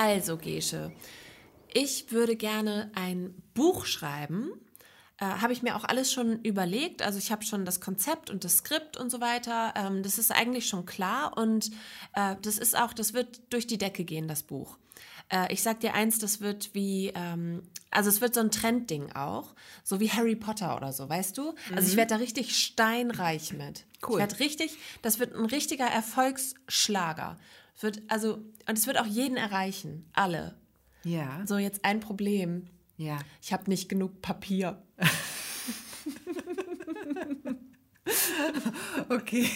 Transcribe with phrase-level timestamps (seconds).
[0.00, 0.92] Also, Gesche,
[1.74, 4.50] ich würde gerne ein Buch schreiben.
[5.18, 7.02] Äh, habe ich mir auch alles schon überlegt.
[7.02, 9.74] Also ich habe schon das Konzept und das Skript und so weiter.
[9.76, 11.70] Ähm, das ist eigentlich schon klar und
[12.14, 14.78] äh, das ist auch, das wird durch die Decke gehen, das Buch.
[15.28, 19.12] Äh, ich sag dir eins, das wird wie, ähm, also es wird so ein Trendding
[19.12, 19.54] auch,
[19.84, 21.54] so wie Harry Potter oder so, weißt du?
[21.76, 23.84] Also ich werde da richtig steinreich mit.
[24.02, 24.14] Cool.
[24.14, 27.36] Ich werde richtig, das wird ein richtiger Erfolgsschlager.
[27.78, 28.34] Wird, also,
[28.68, 30.56] und es wird auch jeden erreichen, alle.
[31.04, 31.42] Ja.
[31.46, 32.66] So, jetzt ein Problem.
[32.96, 33.18] Ja.
[33.40, 34.82] Ich habe nicht genug Papier.
[39.08, 39.48] Okay.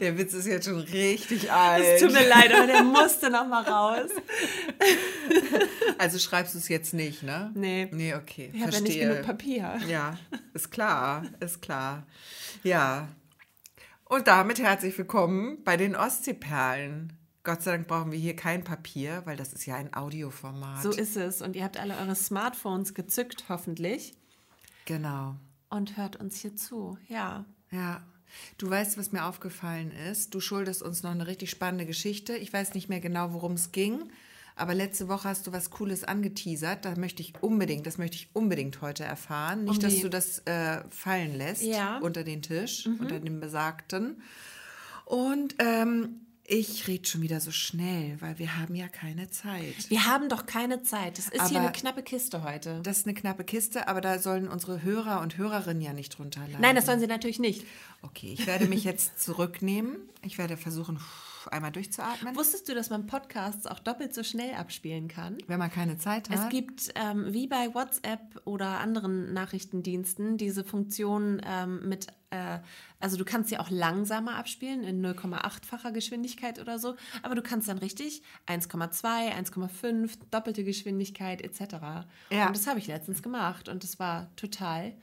[0.00, 2.00] Der Witz ist jetzt schon richtig Es alt.
[2.00, 4.10] tut mir leid, aber der musste noch mal raus.
[5.96, 7.52] Also schreibst du es jetzt nicht, ne?
[7.54, 7.88] Nee.
[7.92, 8.50] Nee, okay.
[8.52, 9.78] Ich habe ja nicht genug Papier.
[9.88, 10.18] Ja,
[10.52, 12.06] ist klar, ist klar.
[12.62, 13.08] Ja.
[14.04, 17.12] Und damit herzlich willkommen bei den Ostseeperlen.
[17.44, 20.82] Gott sei Dank brauchen wir hier kein Papier, weil das ist ja ein Audioformat.
[20.82, 21.42] So ist es.
[21.42, 24.14] Und ihr habt alle eure Smartphones gezückt, hoffentlich.
[24.86, 25.36] genau.
[25.70, 26.98] Und hört uns hier zu.
[27.08, 27.44] Ja.
[27.70, 28.02] Ja.
[28.58, 30.32] Du weißt, was mir aufgefallen ist.
[30.34, 32.36] Du schuldest uns noch eine richtig spannende Geschichte.
[32.36, 34.10] Ich weiß nicht mehr genau, worum es ging.
[34.56, 36.84] Aber letzte Woche hast du was Cooles angeteasert.
[36.84, 39.64] Da möchte ich unbedingt, das möchte ich unbedingt heute erfahren.
[39.64, 41.98] Nicht, Um dass du das äh, fallen lässt Ja.
[41.98, 44.22] unter den Tisch, unter dem Besagten.
[45.06, 49.88] Und ähm, ich rede schon wieder so schnell, weil wir haben ja keine Zeit.
[49.88, 51.16] Wir haben doch keine Zeit.
[51.18, 52.80] Das ist hier Aber- eine knappe Kiste heute.
[52.82, 56.40] Das ist eine knappe Kiste, aber da sollen unsere Hörer und Hörerinnen ja nicht drunter
[56.40, 56.60] leiden.
[56.60, 57.64] Nein, das sollen sie natürlich nicht.
[58.02, 59.96] Okay, ich werde mich jetzt zurücknehmen.
[60.22, 61.00] Ich werde versuchen,
[61.48, 62.36] einmal durchzuatmen.
[62.36, 65.38] Wusstest du, dass man Podcasts auch doppelt so schnell abspielen kann?
[65.46, 66.38] Wenn man keine Zeit hat.
[66.38, 72.58] Es gibt ähm, wie bei WhatsApp oder anderen Nachrichtendiensten diese Funktion ähm, mit, äh,
[73.00, 77.68] also du kannst sie auch langsamer abspielen in 0,8-facher Geschwindigkeit oder so, aber du kannst
[77.68, 82.06] dann richtig 1,2, 1,5, doppelte Geschwindigkeit etc.
[82.30, 82.46] Ja.
[82.46, 84.94] Und das habe ich letztens gemacht und das war total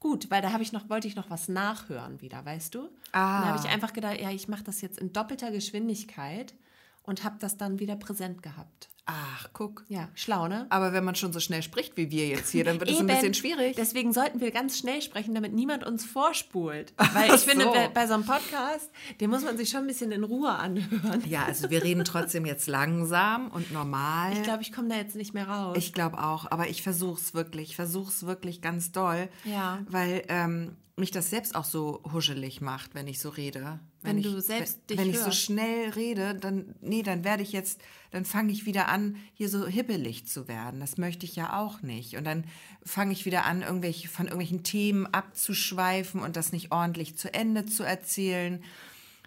[0.00, 2.88] gut, weil da habe ich noch wollte ich noch was nachhören wieder, weißt du?
[3.12, 3.36] Ah.
[3.36, 6.54] Und da habe ich einfach gedacht, ja, ich mache das jetzt in doppelter Geschwindigkeit
[7.02, 8.88] und habe das dann wieder präsent gehabt.
[9.12, 9.84] Ach, guck.
[9.88, 10.66] Ja, schlau, ne?
[10.70, 13.06] Aber wenn man schon so schnell spricht wie wir jetzt hier, dann wird es ein
[13.06, 13.74] bisschen schwierig.
[13.76, 16.92] Deswegen sollten wir ganz schnell sprechen, damit niemand uns vorspult.
[17.12, 17.72] Weil ich finde, so.
[17.72, 18.90] bei, bei so einem Podcast,
[19.20, 21.22] den muss man sich schon ein bisschen in Ruhe anhören.
[21.28, 24.32] Ja, also wir reden trotzdem jetzt langsam und normal.
[24.32, 25.76] Ich glaube, ich komme da jetzt nicht mehr raus.
[25.76, 29.80] Ich glaube auch, aber ich versuche es wirklich, ich versuche es wirklich ganz doll, Ja.
[29.88, 33.80] weil ähm, mich das selbst auch so huschelig macht, wenn ich so rede.
[34.02, 35.38] Wenn ich, du selbst wenn, dich Wenn ich so hörst.
[35.40, 39.66] schnell rede, dann, nee, dann werde ich jetzt, dann fange ich wieder an, hier so
[39.66, 40.80] hibbelig zu werden.
[40.80, 42.16] Das möchte ich ja auch nicht.
[42.16, 42.44] Und dann
[42.84, 47.66] fange ich wieder an, irgendwelche, von irgendwelchen Themen abzuschweifen und das nicht ordentlich zu Ende
[47.66, 48.62] zu erzählen.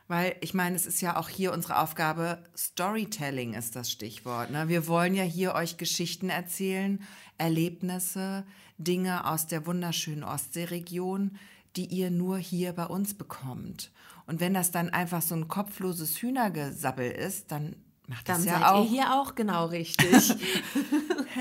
[0.07, 4.51] Weil ich meine, es ist ja auch hier unsere Aufgabe, Storytelling ist das Stichwort.
[4.51, 4.67] Ne?
[4.67, 7.01] Wir wollen ja hier euch Geschichten erzählen,
[7.37, 8.45] Erlebnisse,
[8.77, 11.37] Dinge aus der wunderschönen Ostseeregion,
[11.77, 13.91] die ihr nur hier bei uns bekommt.
[14.25, 17.75] Und wenn das dann einfach so ein kopfloses Hühnergesabbel ist, dann
[18.07, 20.35] macht das dann ja seid auch, ihr hier auch genau richtig.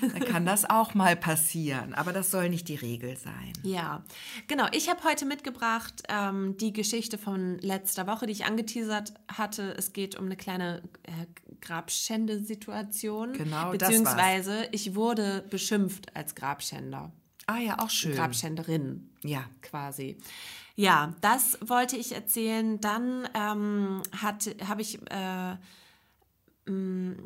[0.00, 1.94] dann kann das auch mal passieren.
[1.94, 3.52] Aber das soll nicht die Regel sein.
[3.62, 4.02] ja,
[4.48, 4.66] genau.
[4.72, 9.74] Ich habe heute mitgebracht ähm, die Geschichte von letzter Woche, die ich angeteasert hatte.
[9.76, 11.26] Es geht um eine kleine äh,
[11.60, 13.34] Grabschände-Situation.
[13.34, 17.12] Genau, das Beziehungsweise ich wurde beschimpft als Grabschänder.
[17.46, 18.14] Ah ja, auch schön.
[18.14, 19.10] Grabschänderin.
[19.24, 19.44] Ja.
[19.60, 20.16] quasi.
[20.74, 22.80] Ja, das wollte ich erzählen.
[22.80, 25.56] Dann ähm, habe ich äh,
[26.66, 27.16] mh,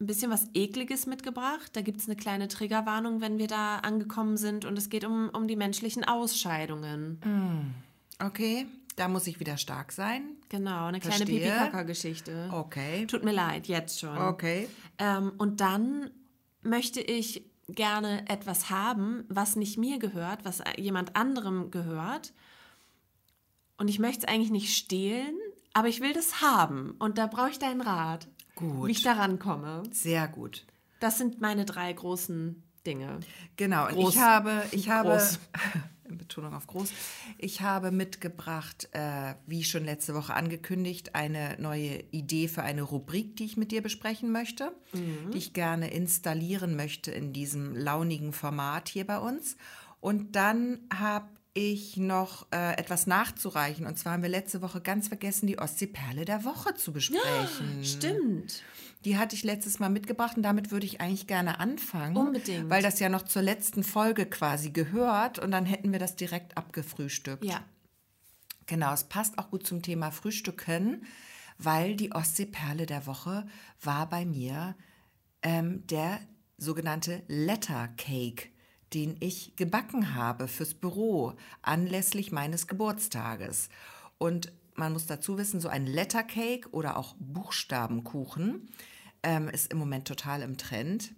[0.00, 1.70] ein bisschen was Ekliges mitgebracht.
[1.74, 4.64] Da gibt es eine kleine Triggerwarnung, wenn wir da angekommen sind.
[4.64, 7.20] Und es geht um, um die menschlichen Ausscheidungen.
[8.20, 8.66] Okay,
[8.96, 10.36] da muss ich wieder stark sein.
[10.48, 11.24] Genau, eine kleine.
[11.24, 12.50] Pipi-Kaka-Geschichte.
[12.52, 13.06] Okay.
[13.06, 14.16] Tut mir leid, jetzt schon.
[14.18, 14.68] Okay.
[14.98, 16.10] Ähm, und dann
[16.62, 22.32] möchte ich gerne etwas haben, was nicht mir gehört, was jemand anderem gehört.
[23.78, 25.34] Und ich möchte es eigentlich nicht stehlen,
[25.72, 26.92] aber ich will das haben.
[26.98, 28.88] Und da brauche ich deinen Rat, Gut.
[28.88, 29.82] wie ich daran komme.
[29.90, 30.66] Sehr gut.
[31.00, 33.20] Das sind meine drei großen Dinge.
[33.56, 34.14] Genau, und Groß.
[34.14, 35.38] ich habe, ich habe, Groß.
[36.08, 36.92] Betonung auf groß,
[37.38, 43.36] ich habe mitgebracht, äh, wie schon letzte Woche angekündigt, eine neue Idee für eine Rubrik,
[43.36, 48.88] die ich mit dir besprechen möchte, die ich gerne installieren möchte in diesem launigen Format
[48.88, 49.56] hier bei uns.
[50.00, 53.86] Und dann habe ich noch äh, etwas nachzureichen.
[53.86, 57.84] Und zwar haben wir letzte Woche ganz vergessen, die Ostseeperle der Woche zu besprechen.
[57.84, 58.62] Stimmt.
[59.04, 62.16] Die hatte ich letztes Mal mitgebracht und damit würde ich eigentlich gerne anfangen.
[62.16, 62.70] Unbedingt.
[62.70, 66.56] Weil das ja noch zur letzten Folge quasi gehört und dann hätten wir das direkt
[66.56, 67.44] abgefrühstückt.
[67.44, 67.62] Ja.
[68.66, 71.04] Genau, es passt auch gut zum Thema Frühstücken,
[71.58, 73.46] weil die Ostseeperle der Woche
[73.80, 74.74] war bei mir
[75.42, 76.18] ähm, der
[76.56, 78.48] sogenannte Letter Cake,
[78.92, 83.68] den ich gebacken habe fürs Büro anlässlich meines Geburtstages.
[84.18, 88.68] Und man muss dazu wissen, so ein Letter Cake oder auch Buchstabenkuchen
[89.22, 91.12] ähm, ist im Moment total im Trend.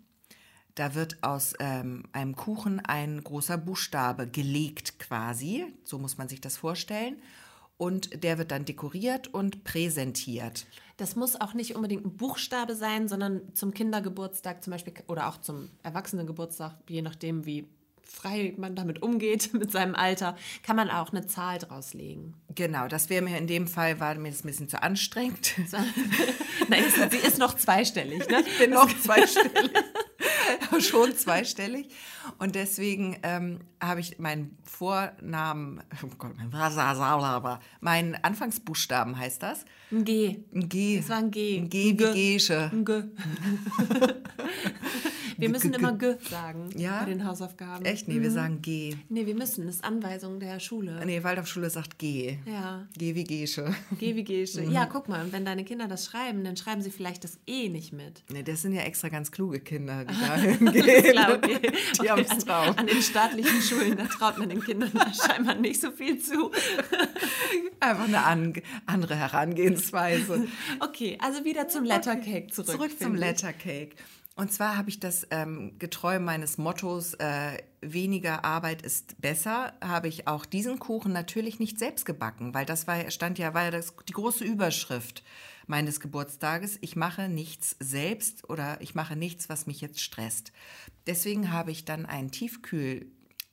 [0.75, 6.41] Da wird aus ähm, einem Kuchen ein großer Buchstabe gelegt quasi, so muss man sich
[6.41, 7.17] das vorstellen.
[7.79, 10.67] Und der wird dann dekoriert und präsentiert.
[10.97, 15.39] Das muss auch nicht unbedingt ein Buchstabe sein, sondern zum Kindergeburtstag zum Beispiel oder auch
[15.39, 17.69] zum Erwachsenengeburtstag, je nachdem, wie
[18.03, 22.35] frei man damit umgeht mit seinem Alter, kann man auch eine Zahl draus legen.
[22.55, 25.55] Genau, das wäre mir in dem Fall, war mir das ein bisschen zu anstrengend.
[26.69, 28.29] Nein, sie ist noch zweistellig.
[28.29, 28.43] Ne?
[28.47, 29.73] Ich bin noch zweistellig.
[30.81, 31.89] Schon zweistellig.
[32.39, 36.51] Und deswegen ähm, habe ich meinen Vornamen, oh Gott, mein
[37.81, 39.65] meinen Anfangsbuchstaben heißt das.
[39.91, 40.45] Ein G.
[40.55, 40.99] Ein G.
[40.99, 41.59] Das war ein G.
[41.59, 42.71] Ein G wie Gesche.
[42.73, 43.03] Ein G.
[45.39, 47.01] Wir müssen immer G sagen ja?
[47.01, 47.85] bei den Hausaufgaben.
[47.85, 48.09] Echt?
[48.09, 48.97] Nee, wir sagen G.
[49.09, 49.67] Nee, wir müssen.
[49.67, 51.05] Das ist Anweisung der Schule.
[51.05, 52.39] Nee, Waldorfschule sagt G.
[52.47, 52.87] Ja.
[52.97, 53.75] G wie Gesche.
[53.99, 54.63] G wie Gesche.
[54.65, 57.69] Ja, guck mal, und wenn deine Kinder das schreiben, dann schreiben sie vielleicht das E
[57.69, 58.23] nicht mit.
[58.33, 61.03] Nee, das sind ja extra ganz kluge Kinder, die da hingehen.
[61.05, 61.59] Klar, okay.
[61.95, 62.09] Die okay.
[62.11, 62.69] haben es drauf.
[62.69, 64.93] An, an den staatlichen Schulen, da traut man den Kindern
[65.27, 66.51] scheinbar nicht so viel zu.
[67.81, 68.55] Einfach eine an,
[68.87, 70.47] andere Herangehensweise.
[70.81, 72.71] Okay, also wieder zum Lettercake zurück.
[72.71, 73.15] Zurück zum.
[73.15, 73.97] Lettercake.
[74.39, 80.09] Und zwar habe ich das ähm, getreu meines Mottos, äh, weniger Arbeit ist besser, habe
[80.09, 83.71] ich auch diesen Kuchen natürlich nicht selbst gebacken, weil das war, stand ja, war ja
[83.71, 85.23] das, die große Überschrift
[85.67, 86.79] meines Geburtstages.
[86.81, 90.53] Ich mache nichts selbst oder ich mache nichts, was mich jetzt stresst.
[91.07, 93.11] Deswegen habe ich dann einen Tiefkühl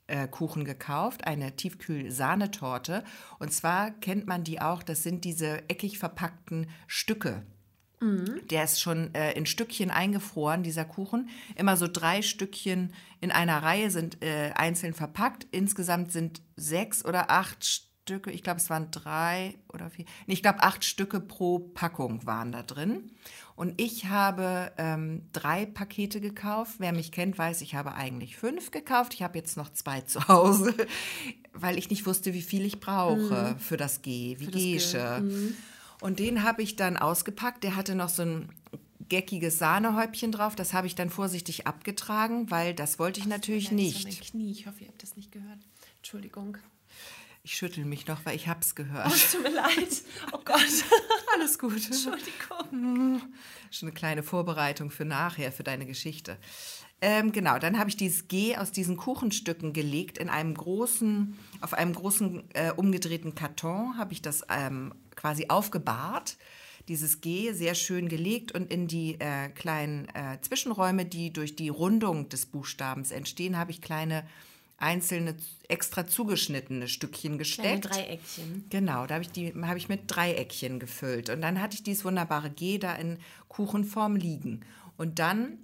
[0.08, 3.04] äh, Kuchen gekauft, eine Tiefkühl-Sahnetorte.
[3.40, 7.44] Und zwar kennt man die auch, das sind diese eckig verpackten Stücke.
[8.50, 11.30] Der ist schon äh, in Stückchen eingefroren, dieser Kuchen.
[11.56, 15.48] Immer so drei Stückchen in einer Reihe sind äh, einzeln verpackt.
[15.52, 20.42] Insgesamt sind sechs oder acht Stücke, ich glaube, es waren drei oder vier, nee, ich
[20.42, 23.12] glaube, acht Stücke pro Packung waren da drin.
[23.56, 26.76] Und ich habe ähm, drei Pakete gekauft.
[26.80, 29.14] Wer mich kennt, weiß, ich habe eigentlich fünf gekauft.
[29.14, 30.76] Ich habe jetzt noch zwei zu Hause,
[31.54, 35.24] weil ich nicht wusste, wie viel ich brauche für das G, wie Gesche.
[36.02, 37.64] Und den habe ich dann ausgepackt.
[37.64, 38.50] Der hatte noch so ein
[39.08, 40.56] geckiges Sahnehäubchen drauf.
[40.56, 44.32] Das habe ich dann vorsichtig abgetragen, weil das wollte ich natürlich das war nicht.
[44.32, 44.52] Knie.
[44.52, 45.60] Ich hoffe, ihr habt das nicht gehört.
[45.98, 46.58] Entschuldigung.
[47.46, 49.14] Ich schüttel mich noch, weil ich hab's Oh, gehört.
[49.14, 50.02] es tut mir leid.
[50.32, 50.64] Oh Gott.
[51.36, 51.74] Alles gut.
[51.76, 53.22] Entschuldigung.
[53.70, 56.38] Schon eine kleine Vorbereitung für nachher, für deine Geschichte.
[57.02, 61.74] Ähm, genau, dann habe ich dieses G aus diesen Kuchenstücken gelegt in einem großen, auf
[61.74, 66.38] einem großen äh, umgedrehten Karton habe ich das ähm, quasi aufgebahrt.
[66.88, 71.68] Dieses G sehr schön gelegt und in die äh, kleinen äh, Zwischenräume, die durch die
[71.70, 74.26] Rundung des Buchstabens entstehen, habe ich kleine
[74.84, 75.36] einzelne
[75.68, 77.86] extra zugeschnittene Stückchen Kleine gesteckt.
[77.86, 78.66] Dreieckchen.
[78.70, 81.30] Genau, da habe ich die habe ich mit Dreieckchen gefüllt.
[81.30, 84.62] Und dann hatte ich dieses wunderbare G da in Kuchenform liegen.
[84.98, 85.60] Und dann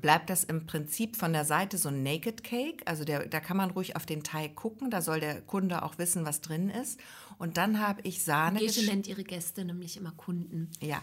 [0.00, 3.56] bleibt das im Prinzip von der Seite so ein Naked Cake, also der, da kann
[3.56, 7.00] man ruhig auf den Teig gucken, da soll der Kunde auch wissen, was drin ist
[7.38, 10.70] und dann habe ich Sahne Gesche gesch- nennt ihre Gäste nämlich immer Kunden.
[10.80, 11.00] ja,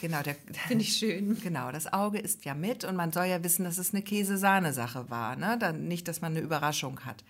[0.00, 0.18] genau,
[0.68, 1.40] Finde ich schön.
[1.40, 5.08] Genau, das Auge ist ja mit und man soll ja wissen, dass es eine Käse-Sahne-Sache
[5.10, 5.36] war.
[5.36, 5.56] Ne?
[5.58, 7.22] Dann nicht, dass man eine Überraschung hat.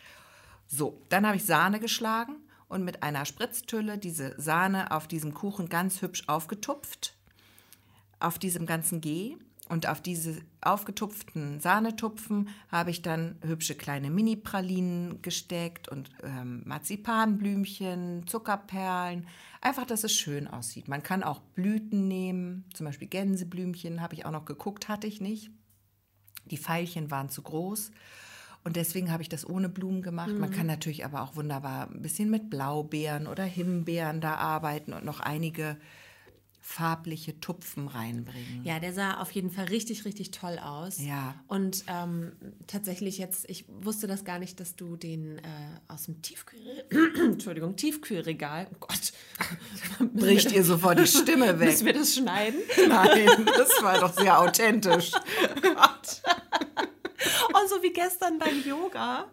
[0.68, 2.36] So, dann habe ich Sahne geschlagen
[2.68, 7.14] und mit einer Spritztülle diese Sahne auf diesem Kuchen ganz hübsch aufgetupft.
[8.18, 9.36] Auf diesem ganzen G.
[9.68, 18.26] Und auf diese aufgetupften Sahnetupfen habe ich dann hübsche kleine Mini-Pralinen gesteckt und ähm, Marzipanblümchen,
[18.28, 19.26] Zuckerperlen.
[19.60, 20.86] Einfach, dass es schön aussieht.
[20.86, 25.20] Man kann auch Blüten nehmen, zum Beispiel Gänseblümchen, habe ich auch noch geguckt, hatte ich
[25.20, 25.50] nicht.
[26.44, 27.90] Die Pfeilchen waren zu groß.
[28.62, 30.36] Und deswegen habe ich das ohne Blumen gemacht.
[30.36, 35.04] Man kann natürlich aber auch wunderbar ein bisschen mit Blaubeeren oder Himbeeren da arbeiten und
[35.04, 35.76] noch einige
[36.66, 38.64] farbliche Tupfen reinbringen.
[38.64, 40.98] Ja, der sah auf jeden Fall richtig, richtig toll aus.
[41.00, 41.36] Ja.
[41.46, 42.32] Und ähm,
[42.66, 45.42] tatsächlich jetzt, ich wusste das gar nicht, dass du den äh,
[45.86, 46.84] aus dem Tiefkühl
[47.24, 49.12] Entschuldigung, Tiefkühlregal, oh Gott,
[50.14, 51.68] Bricht ihr sofort die Stimme weg.
[51.68, 52.58] müssen wir das schneiden?
[52.88, 55.12] Nein, das war doch sehr authentisch.
[55.78, 56.95] Oh,
[57.68, 59.26] so wie gestern beim Yoga.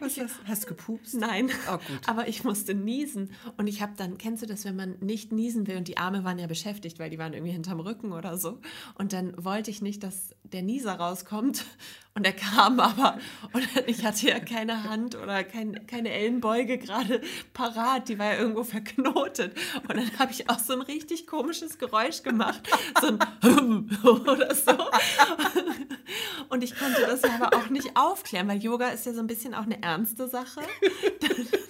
[0.00, 1.14] Was hast, hast du gepupst?
[1.14, 1.50] Nein.
[1.70, 1.78] Oh.
[2.06, 3.30] Aber ich musste niesen.
[3.56, 6.24] Und ich habe dann, kennst du das, wenn man nicht niesen will und die Arme
[6.24, 8.60] waren ja beschäftigt, weil die waren irgendwie hinterm Rücken oder so.
[8.94, 11.64] Und dann wollte ich nicht, dass der Nieser rauskommt.
[12.16, 13.18] Und er kam aber.
[13.52, 17.20] Und ich hatte ja keine Hand oder kein, keine Ellenbeuge gerade
[17.52, 18.08] parat.
[18.08, 19.56] Die war ja irgendwo verknotet.
[19.88, 22.62] Und dann habe ich auch so ein richtig komisches Geräusch gemacht.
[23.00, 23.18] So ein
[24.04, 24.72] oder so.
[26.50, 29.26] Und ich konnte das ja aber auch nicht aufklären, weil Yoga ist ja so ein
[29.26, 30.60] bisschen auch eine ernste Sache.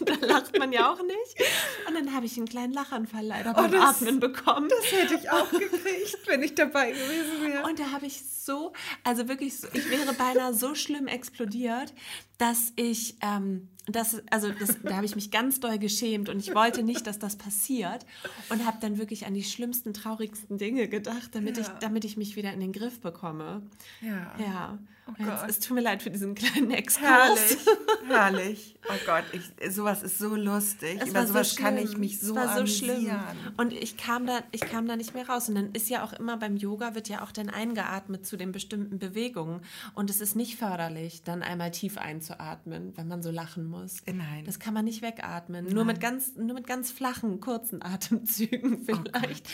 [0.07, 1.43] Da, da lacht man ja auch nicht.
[1.89, 4.69] Und dann habe ich einen kleinen Lachanfall leider beim das- Atmen bekommen.
[4.69, 7.65] Das hätte ich auch gekriegt, wenn ich dabei gewesen wäre.
[7.65, 11.95] Und da habe ich so, also wirklich, so, ich wäre beinahe so schlimm explodiert,
[12.37, 16.55] dass ich, ähm, das, also das, da habe ich mich ganz doll geschämt und ich
[16.55, 18.07] wollte nicht, dass das passiert
[18.49, 21.77] und habe dann wirklich an die schlimmsten, traurigsten Dinge gedacht, damit, ich, Ja.
[21.81, 23.63] damit ich mich wieder in den Griff bekomme.
[24.01, 24.35] Ja.
[24.39, 24.79] Ja.
[25.07, 25.19] Gott.
[25.19, 27.07] jetzt, es tut mir leid für diesen kleinen Exkurs.
[27.11, 27.59] Herrlich,
[28.09, 28.75] herrlich.
[28.89, 30.99] Oh Gott, ich, sowas ist so lustig.
[30.99, 32.97] Es Über war so sowas kann ich mich so es war so amüsieren.
[33.01, 33.53] schlimm.
[33.59, 35.51] Und ich kam, da, ich kam da nicht mehr raus.
[35.51, 38.51] Und dann ist ja auch immer beim Yoga, wird ja auch dann eingeatmet zu den
[38.53, 39.61] bestimmten Bewegungen.
[39.95, 43.74] Und es ist nicht förderlich, dann einmal tief einzuatmen, wenn man so lachen muss.
[44.07, 44.45] Nein.
[44.45, 45.67] Das kann man nicht wegatmen.
[45.67, 49.49] Nur mit, ganz, nur mit ganz flachen, kurzen Atemzügen vielleicht.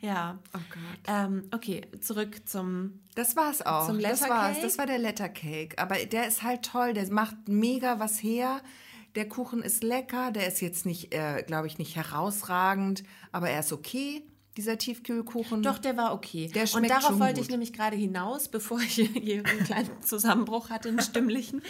[0.00, 0.38] ja.
[0.54, 0.98] Oh Gott.
[1.08, 3.00] Ähm, okay, zurück zum...
[3.14, 3.86] Das war's auch.
[3.86, 4.60] Zum das war's.
[4.60, 5.78] Das war der Lettercake.
[5.78, 6.92] Aber der ist halt toll.
[6.92, 8.60] Der macht mega was her.
[9.14, 10.30] Der Kuchen ist lecker.
[10.30, 13.02] Der ist jetzt nicht, äh, glaube ich, nicht herausragend,
[13.32, 14.22] aber er ist okay.
[14.56, 15.62] Dieser Tiefkühlkuchen.
[15.62, 16.48] Doch, der war okay.
[16.54, 17.42] Der und schmeckt darauf schon wollte gut.
[17.44, 21.62] ich nämlich gerade hinaus, bevor ich hier einen kleinen Zusammenbruch hatte, einen stimmlichen.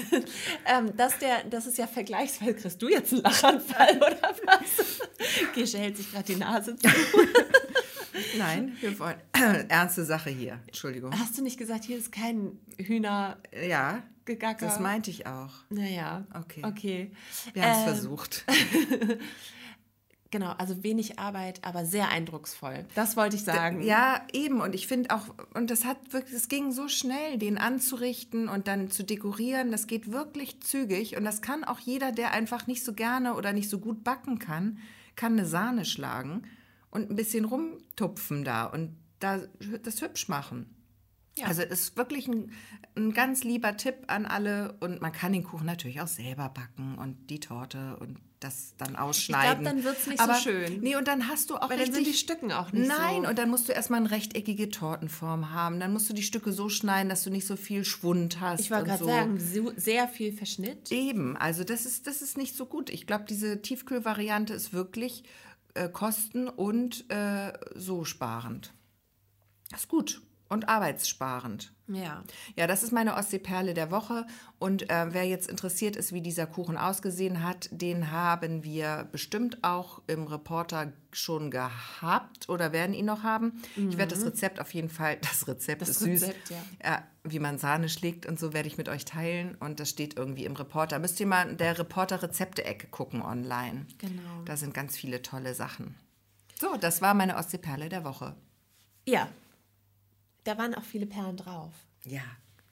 [0.66, 5.00] ähm, dass der, das ist ja vergleichsweise, kriegst du jetzt einen Lachanfall oder was?
[5.54, 6.88] Gesche hält sich gerade die Nase zu.
[8.38, 9.16] Nein, wir wollen.
[9.68, 10.60] Ernste Sache hier.
[10.66, 11.12] Entschuldigung.
[11.18, 13.62] Hast du nicht gesagt, hier ist kein Hühnergegacker?
[13.66, 14.02] Ja,
[14.58, 15.50] das meinte ich auch.
[15.70, 16.62] Naja, Okay.
[16.64, 17.10] okay.
[17.54, 18.44] Wir haben es Ähm, versucht.
[20.30, 22.86] Genau, also wenig Arbeit, aber sehr eindrucksvoll.
[22.94, 23.82] Das wollte ich sagen.
[23.82, 24.60] Ja, eben.
[24.60, 28.68] Und ich finde auch, und das hat wirklich, es ging so schnell, den anzurichten und
[28.68, 29.72] dann zu dekorieren.
[29.72, 31.16] Das geht wirklich zügig.
[31.16, 34.38] Und das kann auch jeder, der einfach nicht so gerne oder nicht so gut backen
[34.38, 34.78] kann,
[35.16, 36.42] kann eine Sahne schlagen
[36.90, 39.40] und ein bisschen rumtupfen da und da
[39.82, 40.76] das hübsch machen.
[41.42, 42.52] Also es ist wirklich ein,
[42.96, 46.98] ein ganz lieber Tipp an alle und man kann den Kuchen natürlich auch selber backen
[46.98, 49.64] und die Torte und das dann ausschneiden.
[49.64, 50.80] dann wird's nicht so Aber- schön.
[50.80, 53.22] Nee, und dann hast du auch Weil dann richtig, sind die Stücken auch nicht Nein,
[53.22, 55.78] so- und dann musst du erstmal eine rechteckige Tortenform haben.
[55.78, 58.60] Dann musst du die Stücke so schneiden, dass du nicht so viel Schwund hast.
[58.60, 59.06] Ich wollte gerade so.
[59.10, 60.90] sagen, so, sehr viel Verschnitt.
[60.90, 62.88] Eben, also das ist, das ist nicht so gut.
[62.90, 65.24] Ich glaube, diese Tiefkühlvariante ist wirklich
[65.74, 68.72] äh, kosten- und äh, so sparend.
[69.70, 71.72] Das ist gut und arbeitssparend.
[71.86, 72.22] Ja.
[72.56, 74.26] Ja, das ist meine Ostseeperle der Woche.
[74.58, 79.62] Und äh, wer jetzt interessiert ist, wie dieser Kuchen ausgesehen hat, den haben wir bestimmt
[79.62, 83.62] auch im Reporter schon gehabt oder werden ihn noch haben.
[83.76, 85.86] Ich werde das Rezept auf jeden Fall, das Rezept Mhm.
[85.86, 86.56] Das ist süß, Rezept, ja.
[86.84, 89.56] ja, wie man Sahne schlägt und so werde ich mit euch teilen.
[89.60, 90.98] Und das steht irgendwie im Reporter.
[90.98, 93.86] Müsst ihr mal in der Reporter-Rezepte-Ecke gucken online.
[93.98, 94.42] Genau.
[94.44, 95.94] Da sind ganz viele tolle Sachen.
[96.60, 98.34] So, das war meine Ostseeperle der Woche.
[99.06, 99.28] Ja.
[100.44, 101.72] Da waren auch viele Perlen drauf.
[102.04, 102.22] Ja,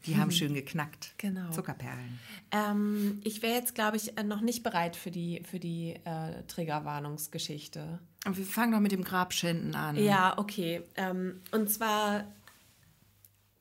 [0.07, 1.15] die haben schön geknackt.
[1.19, 1.51] Genau.
[1.51, 2.19] Zuckerperlen.
[2.51, 6.43] Ähm, ich wäre jetzt, glaube ich, äh, noch nicht bereit für die, für die äh,
[6.47, 7.99] Triggerwarnungsgeschichte.
[8.25, 9.97] Und wir fangen doch mit dem Grabschänden an.
[9.97, 10.83] Ja, okay.
[10.97, 12.25] Ähm, und zwar,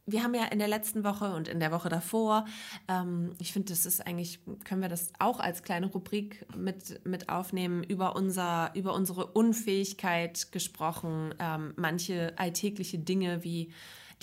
[0.07, 2.45] wir haben ja in der letzten Woche und in der Woche davor,
[2.87, 7.29] ähm, ich finde, das ist eigentlich, können wir das auch als kleine Rubrik mit, mit
[7.29, 13.71] aufnehmen, über, unser, über unsere Unfähigkeit gesprochen, ähm, manche alltägliche Dinge wie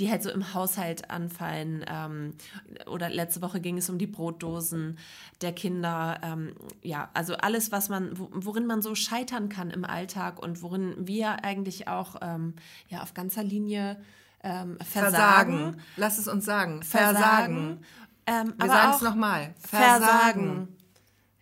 [0.01, 1.85] die halt so im Haushalt anfallen.
[1.89, 2.35] Ähm,
[2.87, 4.99] oder letzte Woche ging es um die Brotdosen
[5.41, 6.19] der Kinder.
[6.25, 10.63] Ähm, ja, also alles, was man, wo- worin man so scheitern kann im Alltag und
[10.63, 12.55] worin wir eigentlich auch ähm,
[12.89, 13.97] ja, auf ganzer Linie
[14.45, 15.13] ähm, versagen.
[15.13, 15.77] Versagen.
[15.97, 16.83] Lass es uns sagen.
[16.85, 17.17] Versagen.
[17.17, 17.79] Versagen.
[18.27, 19.55] Ähm, Wir sagen es nochmal.
[19.59, 20.05] Versagen.
[20.05, 20.69] Versagen.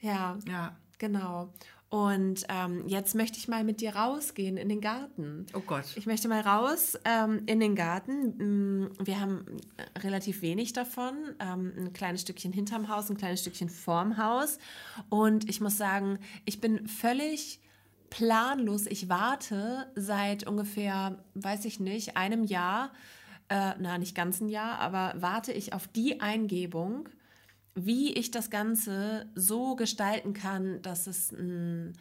[0.01, 0.77] Ja, Ja.
[0.99, 1.53] genau.
[1.89, 5.45] Und ähm, jetzt möchte ich mal mit dir rausgehen in den Garten.
[5.53, 5.85] Oh Gott.
[5.95, 8.87] Ich möchte mal raus ähm, in den Garten.
[8.87, 9.45] Mm, Wir haben
[9.99, 11.13] relativ wenig davon.
[11.39, 14.57] Ähm, ein kleines Stückchen hinterm Haus, ein kleines Stückchen vorm Haus.
[15.11, 17.61] Und ich muss sagen, ich bin völlig
[18.13, 18.87] planlos.
[18.87, 22.93] Ich warte seit ungefähr, weiß ich nicht, einem Jahr,
[23.49, 27.09] äh, na, nicht ganz ein Jahr, aber warte ich auf die Eingebung,
[27.75, 31.95] wie ich das Ganze so gestalten kann, dass es ein,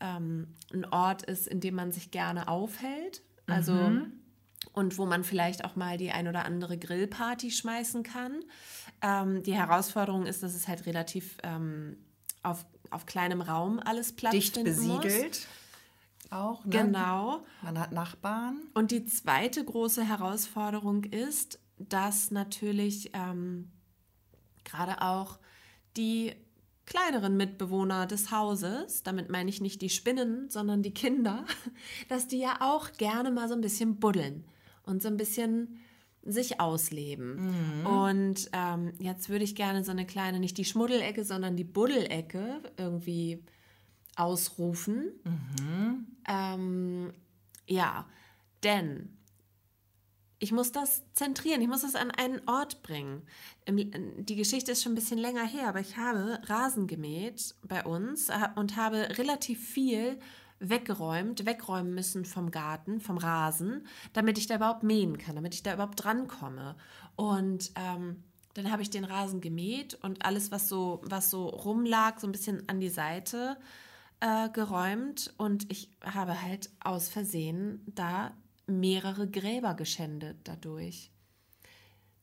[0.00, 3.22] ähm, ein Ort ist, in dem man sich gerne aufhält.
[3.46, 3.72] Also
[4.72, 8.40] und wo man vielleicht auch mal die ein oder andere Grillparty schmeißen kann.
[9.02, 11.96] Ähm, die Herausforderung ist, dass es halt relativ ähm,
[12.42, 15.24] auf, auf kleinem Raum alles Platz Dicht besiegelt.
[15.24, 15.46] Muss.
[16.30, 16.70] Auch, ne?
[16.70, 17.44] Genau.
[17.62, 18.62] Man hat Nachbarn.
[18.74, 23.70] Und die zweite große Herausforderung ist, dass natürlich ähm,
[24.64, 25.38] gerade auch
[25.96, 26.34] die
[26.86, 31.44] kleineren Mitbewohner des Hauses, damit meine ich nicht die Spinnen, sondern die Kinder,
[32.08, 34.44] dass die ja auch gerne mal so ein bisschen buddeln
[34.84, 35.80] und so ein bisschen
[36.24, 37.80] sich ausleben.
[37.80, 37.86] Mhm.
[37.86, 42.60] Und ähm, jetzt würde ich gerne so eine kleine, nicht die Schmuddelecke, sondern die Buddelecke
[42.76, 43.42] irgendwie
[44.16, 45.12] ausrufen.
[45.24, 46.06] Mhm.
[46.28, 47.12] Ähm,
[47.66, 48.06] ja,
[48.62, 49.16] denn
[50.38, 53.22] ich muss das zentrieren, ich muss das an einen Ort bringen.
[53.68, 58.28] Die Geschichte ist schon ein bisschen länger her, aber ich habe Rasen gemäht bei uns
[58.28, 60.18] äh, und habe relativ viel
[60.62, 65.62] weggeräumt, wegräumen müssen vom Garten, vom Rasen, damit ich da überhaupt mähen kann, damit ich
[65.62, 66.76] da überhaupt drankomme.
[67.16, 68.22] Und ähm,
[68.54, 72.32] dann habe ich den Rasen gemäht und alles, was so, was so rumlag, so ein
[72.32, 73.56] bisschen an die Seite
[74.20, 75.34] äh, geräumt.
[75.36, 78.32] Und ich habe halt aus Versehen da
[78.66, 81.10] mehrere Gräber geschändet dadurch,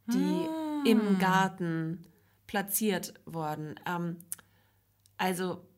[0.08, 0.86] die hm.
[0.86, 2.06] im Garten
[2.48, 3.76] platziert wurden.
[3.86, 4.18] Ähm,
[5.18, 5.69] also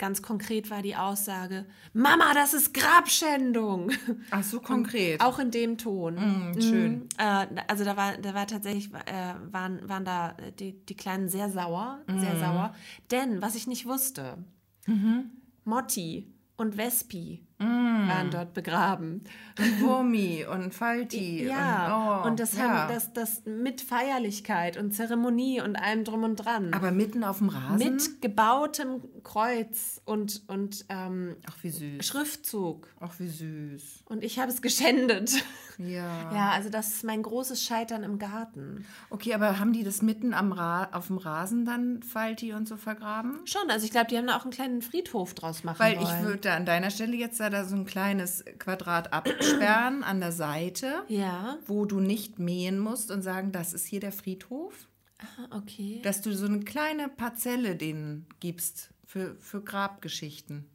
[0.00, 3.92] ganz konkret war die Aussage, Mama, das ist Grabschändung.
[4.30, 5.20] Ach so konkret.
[5.20, 6.14] Und auch in dem Ton.
[6.14, 6.92] Mm, schön.
[6.96, 11.28] Mm, äh, also da war, da war tatsächlich, äh, waren, waren da die, die Kleinen
[11.28, 12.18] sehr sauer, mm.
[12.18, 12.74] sehr sauer.
[13.10, 14.38] Denn, was ich nicht wusste,
[14.86, 15.30] mhm.
[15.64, 18.08] Motti und Vespi mm.
[18.08, 19.24] waren dort begraben.
[19.58, 21.46] Und Wurmi und Falti.
[21.46, 22.68] Ja, und, oh, und das, ja.
[22.68, 26.72] Haben, das, das mit Feierlichkeit und Zeremonie und allem drum und dran.
[26.74, 27.78] Aber mitten auf dem Rasen?
[27.78, 32.04] Mit gebautem Kreuz und, und ähm, Ach, wie süß.
[32.04, 32.88] Schriftzug.
[33.00, 34.04] Ach, wie süß.
[34.06, 35.32] Und ich habe es geschändet.
[35.78, 36.30] Ja.
[36.40, 38.84] Ja, also das ist mein großes Scheitern im Garten.
[39.08, 42.76] Okay, aber haben die das mitten am Ra auf dem Rasen dann Falti und so
[42.76, 43.40] vergraben?
[43.44, 46.06] Schon, also ich glaube, die haben da auch einen kleinen Friedhof draus machen Weil wollen.
[46.06, 51.02] ich würde an deiner Stelle jetzt da so ein kleines Quadrat absperren an der Seite,
[51.08, 51.58] ja.
[51.66, 54.88] wo du nicht mähen musst und sagen, das ist hier der Friedhof.
[55.18, 56.00] Ah, okay.
[56.02, 60.66] Dass du so eine kleine Parzelle denen gibst für, für Grabgeschichten.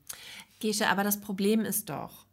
[0.60, 2.25] Gesche, aber das Problem ist doch,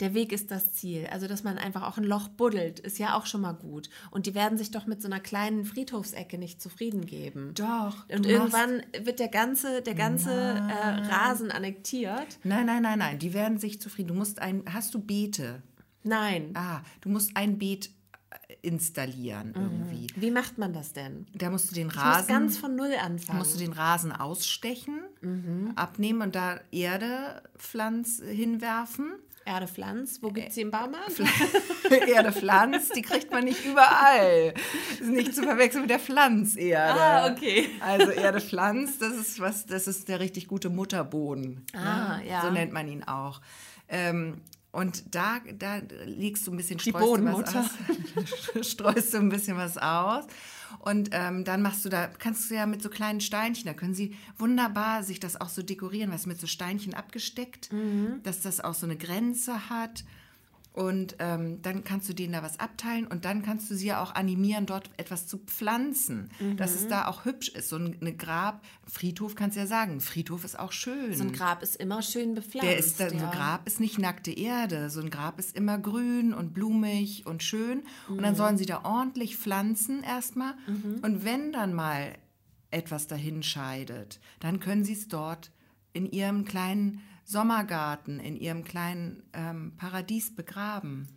[0.00, 1.06] der Weg ist das Ziel.
[1.10, 3.88] Also, dass man einfach auch ein Loch buddelt, ist ja auch schon mal gut.
[4.10, 7.52] Und die werden sich doch mit so einer kleinen Friedhofsecke nicht zufrieden geben.
[7.54, 8.08] Doch.
[8.08, 12.38] Und irgendwann wird der ganze, der ganze äh, Rasen annektiert.
[12.42, 13.18] Nein, nein, nein, nein.
[13.18, 14.08] Die werden sich zufrieden.
[14.08, 14.64] Du musst ein.
[14.72, 15.62] Hast du Beete?
[16.02, 16.50] Nein.
[16.54, 17.90] Ah, du musst ein Beet
[18.30, 19.62] äh, installieren mhm.
[19.62, 20.06] irgendwie.
[20.16, 21.26] Wie macht man das denn?
[21.34, 23.38] Da musst du den Rasen ich ganz von null anfangen.
[23.38, 25.72] Musst du den Rasen ausstechen, mhm.
[25.76, 29.12] abnehmen und da Erde pflanz hinwerfen
[29.46, 31.20] Erde Pflanz, wo gibt es sie im Baumarkt?
[32.08, 34.54] Erde Pflanz, die kriegt man nicht überall.
[34.92, 37.00] Ist nicht zu verwechseln mit der Pflanzerde.
[37.00, 37.68] Ah, okay.
[37.80, 41.66] Also Erde Pflanz, das ist was, das ist der richtig gute Mutterboden.
[41.74, 42.28] Ah, ne?
[42.28, 42.40] ja.
[42.40, 43.42] So nennt man ihn auch.
[43.88, 44.40] Ähm,
[44.72, 48.66] und da, da legst du ein bisschen streust du was aus.
[48.70, 50.24] streust du ein bisschen was aus.
[50.78, 53.94] Und ähm, dann machst du da, kannst du ja mit so kleinen Steinchen, da können
[53.94, 58.20] sie wunderbar sich das auch so dekorieren, was mit so Steinchen abgesteckt, mhm.
[58.22, 60.04] dass das auch so eine Grenze hat.
[60.74, 64.02] Und ähm, dann kannst du denen da was abteilen und dann kannst du sie ja
[64.02, 66.56] auch animieren, dort etwas zu pflanzen, mhm.
[66.56, 67.68] dass es da auch hübsch ist.
[67.68, 71.14] So ein Grab, Friedhof kannst du ja sagen, Friedhof ist auch schön.
[71.14, 72.66] So ein Grab ist immer schön bepflanzt.
[72.66, 73.08] Der ist, ja.
[73.08, 77.24] So ein Grab ist nicht nackte Erde, so ein Grab ist immer grün und blumig
[77.24, 77.84] und schön.
[78.08, 78.16] Mhm.
[78.16, 78.38] Und dann mhm.
[78.38, 80.54] sollen sie da ordentlich pflanzen erstmal.
[80.66, 80.98] Mhm.
[81.02, 82.16] Und wenn dann mal
[82.72, 85.52] etwas dahin scheidet, dann können sie es dort
[85.92, 91.08] in ihrem kleinen Sommergarten, in ihrem kleinen ähm, Paradies begraben.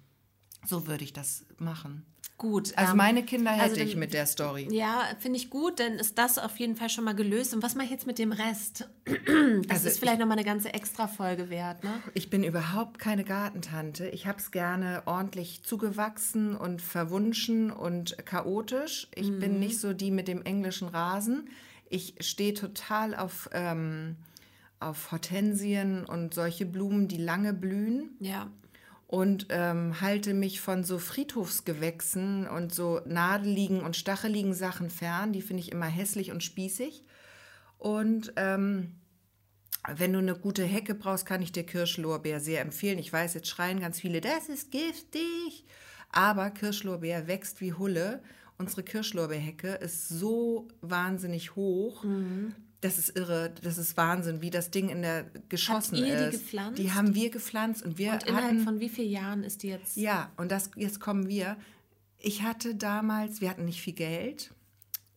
[0.65, 2.06] So würde ich das machen.
[2.38, 2.78] Gut.
[2.78, 4.67] Also ähm, meine Kinder hätte also ich mit der Story.
[4.70, 7.56] Ja, finde ich gut, denn ist das auf jeden Fall schon mal gelöst.
[7.56, 8.88] Und was mache ich jetzt mit dem Rest?
[9.67, 11.89] Das also ist vielleicht noch mal eine ganze Extra-Folge wert, ne?
[12.13, 14.08] Ich bin überhaupt keine Gartentante.
[14.10, 19.08] Ich habe es gerne ordentlich zugewachsen und verwunschen und chaotisch.
[19.15, 19.39] Ich mhm.
[19.39, 21.50] bin nicht so die mit dem englischen Rasen.
[21.89, 24.17] Ich stehe total auf ähm,
[24.79, 28.11] auf Hortensien und solche Blumen, die lange blühen.
[28.19, 28.51] Ja.
[29.07, 35.31] Und ähm, halte mich von so Friedhofsgewächsen und so nadeligen und stacheligen Sachen fern.
[35.31, 37.05] Die finde ich immer hässlich und spießig.
[37.77, 38.95] Und ähm,
[39.87, 42.99] wenn du eine gute Hecke brauchst, kann ich dir Kirschlorbeer sehr empfehlen.
[42.99, 45.65] Ich weiß, jetzt schreien ganz viele, das ist giftig.
[46.11, 48.21] Aber Kirschlorbeer wächst wie Hulle.
[48.57, 52.03] Unsere Kirschlorbeerhecke ist so wahnsinnig hoch.
[52.03, 56.33] Mhm Das ist irre, das ist Wahnsinn, wie das Ding in der geschossen ihr ist.
[56.33, 56.79] die gepflanzt?
[56.79, 59.69] Die haben wir gepflanzt und wir Und innerhalb hatten, von wie vielen Jahren ist die
[59.69, 59.97] jetzt?
[59.97, 61.57] ja, und das jetzt kommen wir.
[62.19, 64.53] Ich hatte damals, wir hatten nicht viel Geld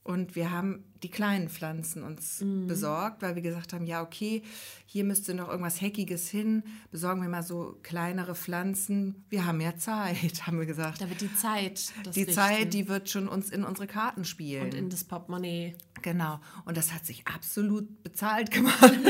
[0.02, 2.66] und wir haben die kleinen Pflanzen uns Mhm.
[2.66, 4.42] besorgt, weil wir gesagt haben, ja, okay,
[4.86, 9.24] hier müsste noch irgendwas Heckiges hin, besorgen wir mal so kleinere Pflanzen.
[9.30, 11.00] Wir haben ja Zeit, haben wir gesagt.
[11.00, 11.92] Da wird die Zeit.
[12.14, 14.64] Die richten Zeit, die wird schon uns in unsere Karten spielen.
[14.64, 15.74] und in das Portemonnaie.
[16.02, 16.40] Genau.
[16.64, 18.82] Und das hat sich absolut bezahlt gemacht.
[18.82, 18.98] Also,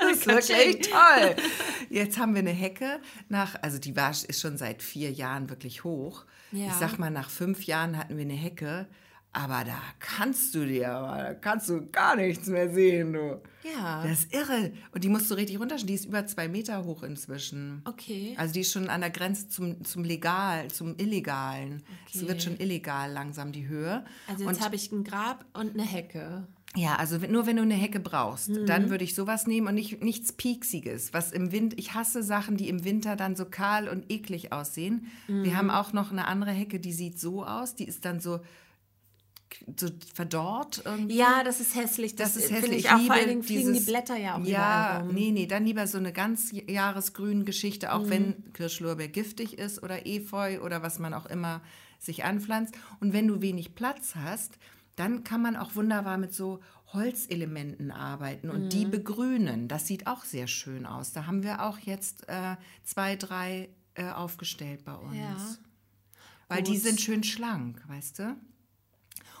[0.00, 1.36] das ist wirklich toll.
[1.90, 5.84] Jetzt haben wir eine Hecke nach, also die war, ist schon seit vier Jahren wirklich
[5.84, 6.24] hoch.
[6.52, 6.66] Ja.
[6.68, 8.86] Ich sag mal, nach fünf Jahren hatten wir eine Hecke.
[9.34, 13.40] Aber da kannst du dir, aber da kannst du gar nichts mehr sehen, du.
[13.64, 14.02] Ja.
[14.02, 14.72] Das ist irre.
[14.92, 15.86] Und die musst du richtig runterschauen.
[15.86, 17.80] Die ist über zwei Meter hoch inzwischen.
[17.86, 18.34] Okay.
[18.36, 21.82] Also die ist schon an der Grenze zum, zum Legal, zum Illegalen.
[22.10, 22.28] Es Okay.
[22.28, 24.04] wird schon illegal langsam, die Höhe.
[24.28, 26.46] Also jetzt habe ich ein Grab und eine Hecke.
[26.74, 28.66] Ja, also nur wenn du eine Hecke brauchst, Mhm.
[28.66, 32.56] dann würde ich sowas nehmen und nicht, nichts Pieksiges, was im Wind, ich hasse Sachen,
[32.56, 35.06] die im Winter dann so kahl und eklig aussehen.
[35.28, 35.44] Mhm.
[35.44, 38.40] Wir haben auch noch eine andere Hecke, die sieht so aus, die ist dann so,
[39.76, 41.16] so verdorrt irgendwie.
[41.16, 42.16] Ja, das ist hässlich.
[42.16, 42.78] Das, Das ist hässlich.
[42.80, 43.00] ich auch.
[43.00, 45.14] Vor allen Dingen fliegen die dieses- Blätter ja auch Ja, rum.
[45.14, 47.92] nee, nee, dann lieber so eine ganz jahresgrüne Geschichte, Mhm.
[47.92, 51.60] auch wenn Kirschlorbeer giftig ist oder Efeu oder was man auch immer
[51.98, 52.74] sich anpflanzt.
[53.00, 54.58] Und wenn du wenig Platz hast,
[54.96, 56.60] dann kann man auch wunderbar mit so
[56.92, 58.68] Holzelementen arbeiten und Mhm.
[58.68, 59.66] die begrünen.
[59.68, 61.12] Das sieht auch sehr schön aus.
[61.12, 65.16] Da haben wir auch jetzt äh, zwei, drei äh, aufgestellt bei uns.
[65.16, 65.36] Ja.
[66.48, 68.36] Weil die sind schön schlank, weißt du?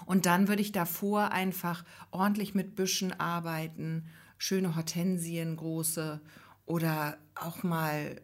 [0.06, 4.06] Und dann würde ich davor einfach ordentlich mit Büschen arbeiten,
[4.38, 6.20] schöne Hortensien, große
[6.66, 8.20] oder auch mal,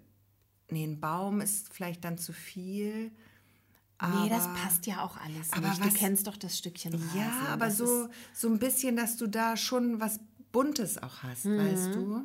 [0.71, 3.11] nee, ein Baum ist vielleicht dann zu viel.
[4.01, 5.81] nee, das aber- passt ja auch alles aber nicht.
[5.81, 7.19] was- du kennst doch das Stückchen Rasen.
[7.19, 10.21] Ja, aber so, so ein bisschen, dass du da schon was
[10.53, 11.59] Buntes auch hast, Mhm.
[11.59, 12.23] weißt du?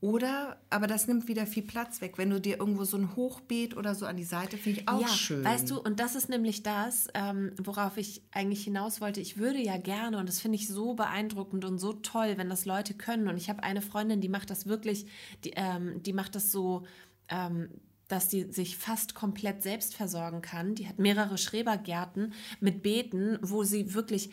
[0.00, 2.18] Oder, aber das nimmt wieder viel Platz weg.
[2.18, 5.00] Wenn du dir irgendwo so ein Hochbeet oder so an die Seite, finde ich auch
[5.00, 5.44] ja, schön.
[5.44, 9.20] weißt du, und das ist nämlich das, ähm, worauf ich eigentlich hinaus wollte.
[9.20, 12.66] Ich würde ja gerne, und das finde ich so beeindruckend und so toll, wenn das
[12.66, 13.28] Leute können.
[13.28, 15.06] Und ich habe eine Freundin, die macht das wirklich,
[15.44, 16.84] die, ähm, die macht das so,
[17.28, 17.68] ähm,
[18.08, 20.74] dass die sich fast komplett selbst versorgen kann.
[20.74, 24.30] Die hat mehrere Schrebergärten mit Beeten, wo sie wirklich,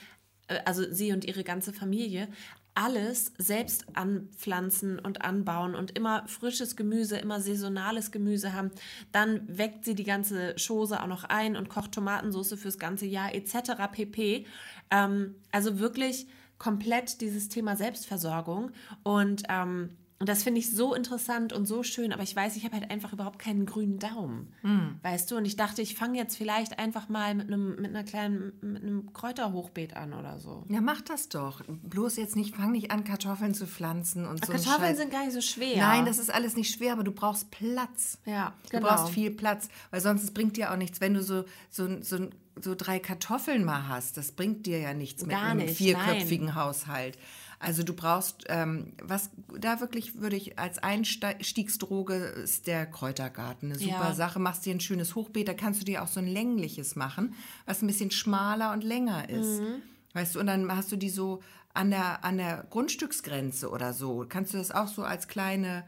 [0.48, 2.28] äh, also sie und ihre ganze Familie,
[2.74, 8.72] alles selbst anpflanzen und anbauen und immer frisches Gemüse, immer saisonales Gemüse haben.
[9.12, 13.34] Dann weckt sie die ganze Chose auch noch ein und kocht Tomatensauce fürs ganze Jahr
[13.36, 13.74] etc.
[13.92, 14.46] pp.
[14.90, 18.72] Ähm, also wirklich komplett dieses Thema Selbstversorgung
[19.04, 22.64] und ähm, und das finde ich so interessant und so schön, aber ich weiß, ich
[22.64, 24.54] habe halt einfach überhaupt keinen grünen Daumen.
[25.02, 25.36] Weißt du?
[25.38, 28.84] Und ich dachte, ich fange jetzt vielleicht einfach mal mit einem, mit einer kleinen, mit
[28.84, 30.64] einem Kräuterhochbeet an oder so.
[30.70, 31.64] Ja, mach das doch.
[31.68, 34.52] Bloß jetzt nicht, fang nicht an, Kartoffeln zu pflanzen und so.
[34.54, 35.78] ein Kartoffeln sind gar nicht so schwer.
[35.78, 38.20] Nein, das ist alles nicht schwer, aber du brauchst Platz.
[38.26, 38.90] Ja, Du genau.
[38.90, 42.30] brauchst viel Platz, weil sonst es bringt dir auch nichts, wenn du so, so, so,
[42.62, 44.18] so drei Kartoffeln mal hast.
[44.18, 47.18] Das bringt dir ja nichts mit Gar einem nicht, vierköpfigen Haushalt.
[47.64, 53.78] Also du brauchst, ähm, was da wirklich würde ich als Einstiegsdroge ist der Kräutergarten eine
[53.80, 54.14] super Ja.
[54.16, 54.40] Sache.
[54.40, 57.36] Machst dir ein schönes Hochbeet, da kannst du dir auch so ein längliches machen,
[57.68, 59.62] was ein bisschen schmaler und länger ist.
[59.62, 59.82] Mhm.
[60.14, 61.42] Weißt du, und dann hast du die so
[61.74, 64.26] an der, an der Grundstücksgrenze oder so.
[64.28, 65.84] Kannst du das auch so als kleine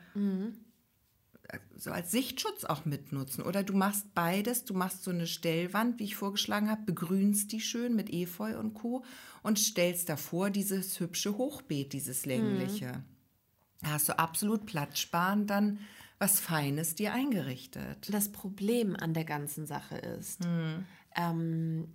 [1.75, 3.43] so als Sichtschutz auch mitnutzen.
[3.43, 7.61] Oder du machst beides, du machst so eine Stellwand, wie ich vorgeschlagen habe, begrünst die
[7.61, 9.03] schön mit Efeu und Co.
[9.41, 13.03] und stellst davor dieses hübsche Hochbeet, dieses längliche.
[13.81, 15.79] Da hast du absolut platzsparend dann
[16.19, 18.07] was Feines dir eingerichtet.
[18.13, 20.85] Das Problem an der ganzen Sache ist, Hm.
[21.15, 21.93] ähm,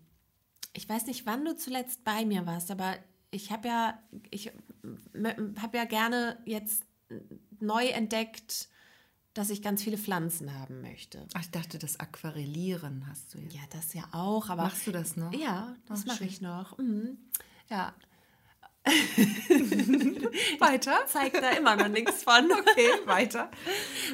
[0.74, 2.96] ich weiß nicht, wann du zuletzt bei mir warst, aber
[3.30, 3.98] ich habe ja,
[4.30, 4.52] ich
[5.60, 6.84] habe ja gerne jetzt
[7.58, 8.68] neu entdeckt,
[9.38, 11.24] dass ich ganz viele Pflanzen haben möchte.
[11.34, 13.54] Ach, ich dachte, das Aquarellieren hast du jetzt.
[13.54, 15.32] Ja, das ja auch, aber Machst du das noch?
[15.32, 16.76] ja, das Ach, mache ich noch.
[16.78, 17.18] Mhm.
[17.70, 17.94] Ja,
[20.58, 20.98] Weiter?
[21.06, 22.50] zeigt da immer noch nichts von.
[22.58, 23.50] Okay, weiter.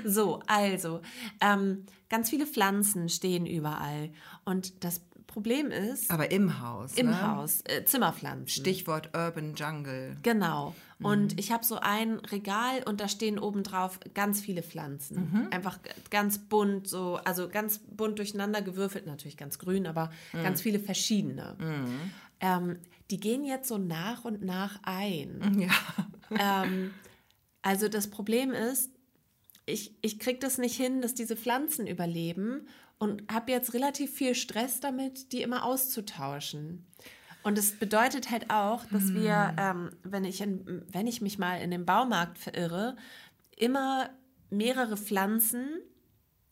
[0.05, 1.01] So, also,
[1.41, 4.11] ähm, ganz viele Pflanzen stehen überall.
[4.45, 6.93] Und das Problem ist, Aber im Haus.
[6.95, 7.23] im ne?
[7.23, 8.49] Haus, äh, Zimmerpflanzen.
[8.49, 10.17] Stichwort Urban Jungle.
[10.23, 10.75] Genau.
[11.03, 15.49] Und ich habe so ein Regal und da stehen obendrauf ganz viele Pflanzen.
[15.51, 20.63] Einfach g- ganz bunt, so, also ganz bunt durcheinander gewürfelt, natürlich ganz grün, aber ganz
[20.63, 21.57] viele verschiedene.
[22.41, 22.79] Ähm,
[23.11, 25.69] die gehen jetzt so nach und nach ein.
[26.31, 26.65] Ja.
[26.65, 26.93] ähm,
[27.63, 28.91] also das Problem ist,
[29.67, 32.67] ich, ich kriege das nicht hin, dass diese Pflanzen überleben
[33.05, 36.87] und habe jetzt relativ viel Stress damit, die immer auszutauschen.
[37.43, 41.61] Und es bedeutet halt auch, dass wir, ähm, wenn, ich in, wenn ich mich mal
[41.61, 42.97] in den Baumarkt verirre,
[43.59, 44.09] immer
[44.49, 45.69] mehrere Pflanzen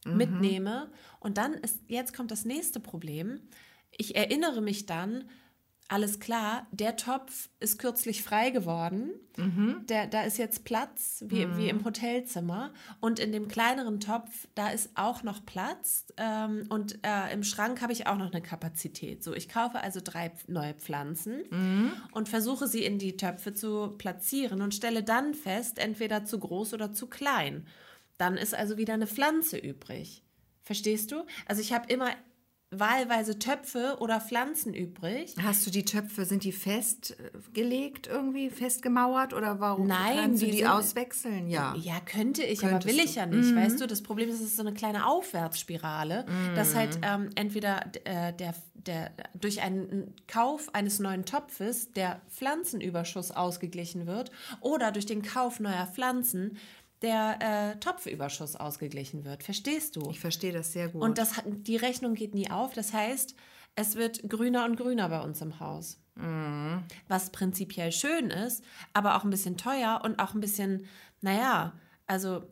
[0.04, 0.90] mitnehme.
[1.20, 3.40] Und dann ist, jetzt kommt das nächste Problem.
[3.90, 5.24] Ich erinnere mich dann,
[5.92, 9.10] alles klar, der Topf ist kürzlich frei geworden.
[9.90, 12.72] Der, da ist jetzt Platz, wie, wie im Hotelzimmer.
[13.00, 16.06] Und in dem kleineren Topf, da ist auch noch Platz.
[16.16, 19.22] Ähm, und äh, im Schrank habe ich auch noch eine Kapazität.
[19.22, 21.42] So, ich kaufe also drei neue Pflanzen
[22.12, 26.72] und versuche sie in die Töpfe zu platzieren und stelle dann fest, entweder zu groß
[26.72, 27.66] oder zu klein.
[28.16, 30.22] Dann ist also wieder eine Pflanze übrig.
[30.62, 31.26] Verstehst du?
[31.46, 32.08] Also ich habe immer
[32.72, 35.34] wahlweise Töpfe oder Pflanzen übrig.
[35.42, 40.58] Hast du die Töpfe, sind die festgelegt irgendwie, festgemauert oder warum Nein, kannst du die
[40.58, 41.48] sind- auswechseln?
[41.48, 41.74] Ja.
[41.80, 43.04] Ja, könnte ich, aber Könntest will du.
[43.10, 43.54] ich ja nicht.
[43.54, 46.24] Weißt du, das Problem ist, es ist so eine kleine Aufwärtsspirale,
[46.56, 53.30] dass halt ähm, entweder äh, der, der durch einen Kauf eines neuen Topfes der Pflanzenüberschuss
[53.30, 54.30] ausgeglichen wird
[54.60, 56.56] oder durch den Kauf neuer Pflanzen
[57.02, 59.42] der äh, Topfüberschuss ausgeglichen wird.
[59.42, 60.08] Verstehst du?
[60.10, 61.02] Ich verstehe das sehr gut.
[61.02, 62.72] Und das, die Rechnung geht nie auf.
[62.74, 63.34] Das heißt,
[63.74, 65.98] es wird grüner und grüner bei uns im Haus.
[67.08, 68.62] Was prinzipiell schön ist,
[68.92, 70.84] aber auch ein bisschen teuer und auch ein bisschen,
[71.22, 71.72] naja,
[72.06, 72.42] also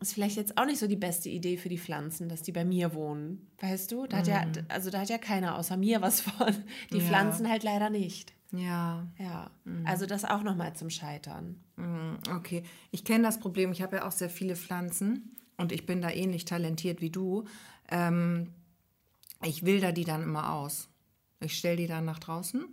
[0.00, 2.64] ist vielleicht jetzt auch nicht so die beste Idee für die Pflanzen, dass die bei
[2.64, 3.50] mir wohnen.
[3.60, 4.06] Weißt du?
[4.06, 6.54] Da hat ja, also da hat ja keiner außer mir was von.
[6.90, 7.04] Die Ja.
[7.04, 8.32] Pflanzen halt leider nicht.
[8.52, 9.06] Ja.
[9.18, 9.50] Ja.
[9.84, 11.56] Also das auch nochmal zum Scheitern.
[11.76, 13.72] Mm, Okay, ich kenne das Problem.
[13.72, 17.44] Ich habe ja auch sehr viele Pflanzen und ich bin da ähnlich talentiert wie du.
[17.90, 18.48] Ähm,
[19.44, 20.88] ich wilder die dann immer aus.
[21.40, 22.64] Ich stelle die dann nach draußen.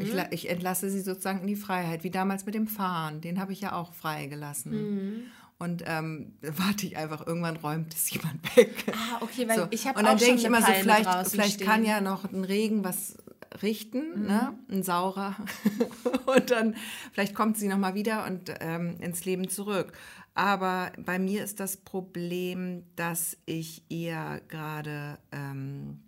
[0.00, 3.22] Ich, la- ich entlasse sie sozusagen in die Freiheit, wie damals mit dem Fahren.
[3.22, 5.30] Den habe ich ja auch freigelassen.
[5.58, 8.84] Und ähm, da warte ich einfach, irgendwann räumt es jemand weg.
[8.92, 9.66] Ah, okay, weil So.
[9.70, 12.44] ich habe Und dann auch denke ich immer so, vielleicht, vielleicht kann ja noch ein
[12.44, 13.16] Regen was
[13.62, 14.26] richten, Mhm.
[14.26, 14.58] ne?
[14.70, 15.36] ein saurer.
[16.26, 16.76] und dann
[17.12, 19.92] vielleicht kommt sie nochmal wieder und ähm, ins Leben zurück.
[20.34, 26.00] Aber bei mir ist das Problem, dass ich eher gerade, ähm,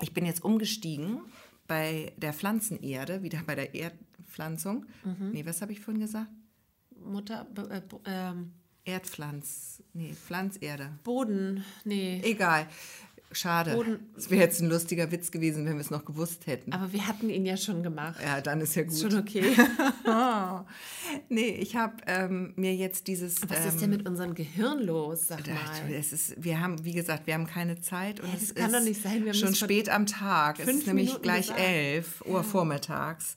[0.00, 1.20] ich bin jetzt umgestiegen
[1.66, 4.86] bei der Pflanzenerde, wieder bei der Erdpflanzung.
[5.04, 5.30] Mhm.
[5.32, 6.30] Nee, was habe ich vorhin gesagt?
[7.04, 8.52] Mutter, äh, ähm,
[8.84, 10.98] Erdpflanz, nee, Pflanzerde.
[11.04, 12.22] Boden, nee.
[12.24, 12.66] Egal.
[13.30, 13.74] Schade.
[13.74, 16.72] Boden- Es wäre jetzt ein lustiger Witz gewesen, wenn wir es noch gewusst hätten.
[16.72, 18.18] Aber wir hatten ihn ja schon gemacht.
[18.22, 18.92] ja, dann ist ja gut.
[18.92, 19.44] Ist schon okay.
[20.06, 20.60] Oh.
[21.30, 23.40] Nee, ich habe ähm, mir jetzt dieses.
[23.48, 25.56] Was ähm, ist denn mit unserem Gehirn los, sag mal?
[25.90, 28.72] Es ist, wir haben, wie gesagt, wir haben keine Zeit und Hä, es das kann
[28.72, 30.58] doch nicht sein, wir haben schon spät am Tag.
[30.60, 31.60] Es ist nämlich Minuten gleich gesagt.
[31.60, 33.36] 11 Uhr vormittags.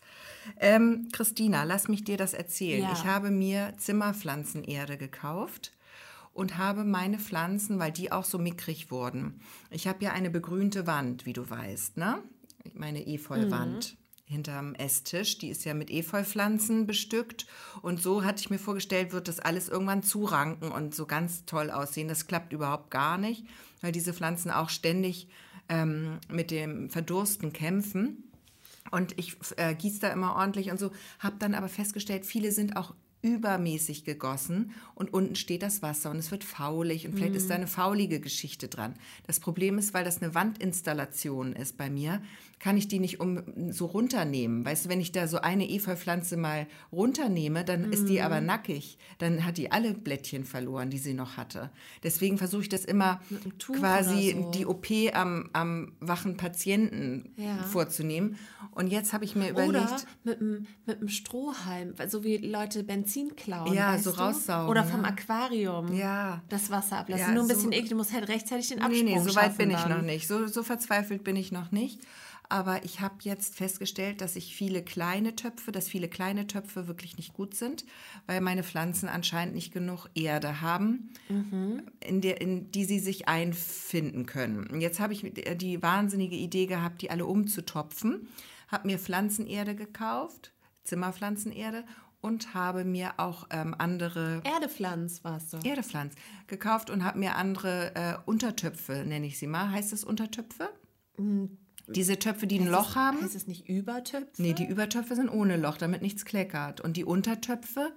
[0.60, 2.82] Ähm, Christina, lass mich dir das erzählen.
[2.84, 2.94] Ja.
[2.94, 5.72] Ich habe mir Zimmerpflanzenerde gekauft
[6.34, 9.42] und habe meine Pflanzen, weil die auch so mickrig wurden.
[9.70, 12.24] Ich habe ja eine begrünte Wand, wie du weißt, ne?
[12.74, 13.98] Meine Efeuwand.
[14.32, 17.48] Hinterm Esstisch, die ist ja mit Efeupflanzen bestückt.
[17.82, 21.70] Und so hatte ich mir vorgestellt, wird das alles irgendwann zuranken und so ganz toll
[21.70, 22.08] aussehen.
[22.08, 23.46] Das klappt überhaupt gar nicht,
[23.82, 25.28] weil diese Pflanzen auch ständig
[25.68, 28.32] ähm, mit dem Verdursten kämpfen.
[28.90, 30.92] Und ich äh, gieße da immer ordentlich und so.
[31.20, 36.18] Habe dann aber festgestellt, viele sind auch übermäßig gegossen und unten steht das Wasser und
[36.18, 38.96] es wird faulig und vielleicht ist da eine faulige Geschichte dran.
[39.28, 42.22] Das Problem ist, weil das eine Wandinstallation ist bei mir,
[42.60, 44.64] kann ich die nicht um so runternehmen.
[44.66, 49.00] Weißt du, wenn ich da so eine Efeupflanze mal runternehme, dann ist die aber nackig.
[49.18, 51.72] Dann hat die alle Blättchen verloren, die sie noch hatte.
[52.04, 53.20] Deswegen versuche ich das immer
[53.58, 54.52] quasi so.
[54.52, 57.64] die OP am, am wachen Patienten Ja.
[57.64, 58.38] vorzunehmen.
[58.72, 62.84] Und jetzt habe ich mir überlegt, Oder mit einem mit einem Strohhalm, so wie Leute
[62.84, 63.74] Benzin klauen.
[63.74, 64.20] Ja, so du?
[64.20, 65.08] raussaugen, Oder vom ne?
[65.08, 65.94] Aquarium.
[65.94, 66.42] Ja.
[66.50, 67.28] Das Wasser ablassen.
[67.28, 69.36] Ja, Nur ein so- bisschen eklig, du musst halt rechtzeitig den nee, Absprung nee, so
[69.36, 69.90] weit bin ich dann.
[69.90, 70.28] noch nicht.
[70.28, 72.00] So, so verzweifelt bin ich noch nicht.
[72.50, 77.16] Aber ich habe jetzt festgestellt, dass ich viele kleine Töpfe, dass viele kleine Töpfe wirklich
[77.16, 77.86] nicht gut sind,
[78.28, 81.12] weil meine Pflanzen anscheinend nicht genug Erde haben,
[82.02, 84.68] in, der, in die sie sich einfinden können.
[84.68, 85.24] Und Jetzt habe ich
[85.56, 88.28] die wahnsinnige Idee gehabt, die alle umzutopfen,
[88.68, 90.52] habe mir Pflanzenerde gekauft,
[90.84, 91.86] Zimmerpflanzenerde
[92.22, 95.58] und habe mir auch ähm, andere Erdepflanz warst du.
[95.58, 96.16] Erdepflanz
[96.48, 99.72] gekauft und habe mir andere äh, Untertöpfe, nenne ich sie mal.
[99.72, 100.70] Heißt das Untertöpfe?
[101.88, 103.22] Diese Töpfe, die ein Loch haben?
[103.22, 104.42] Heißt es nicht Übertöpfe?
[104.42, 106.82] Nee, die Übertöpfe sind ohne Loch, damit nichts kleckert.
[106.82, 107.92] Und die Untertöpfe,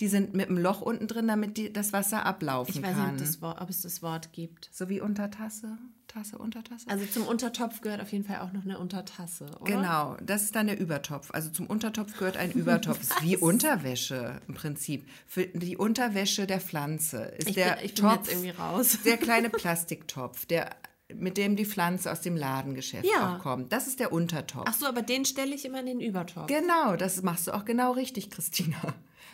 [0.00, 3.14] die sind mit einem Loch unten drin, damit die, das Wasser ablaufen ich weiß kann.
[3.14, 4.68] nicht, ob, das ob es das Wort gibt.
[4.72, 6.88] so wie Untertasse, Tasse, Untertasse.
[6.88, 9.64] Also zum Untertopf gehört auf jeden Fall auch noch eine Untertasse, oder?
[9.72, 11.30] Genau, das ist dann der Übertopf.
[11.32, 12.98] Also zum Untertopf gehört ein Übertopf.
[12.98, 15.06] Das ist wie Unterwäsche im Prinzip.
[15.26, 18.98] Für die Unterwäsche der Pflanze ist Ich, der bin, ich bin Topf jetzt irgendwie raus.
[19.04, 20.74] der kleine Plastiktopf, der
[21.14, 23.36] mit dem die Pflanze aus dem Ladengeschäft Ja.
[23.36, 23.72] auch kommt.
[23.72, 24.66] Das ist der Untertopf.
[24.68, 26.48] Ach so, aber den stelle ich immer in den Übertopf.
[26.48, 28.76] Genau, das machst du auch genau richtig, Christina.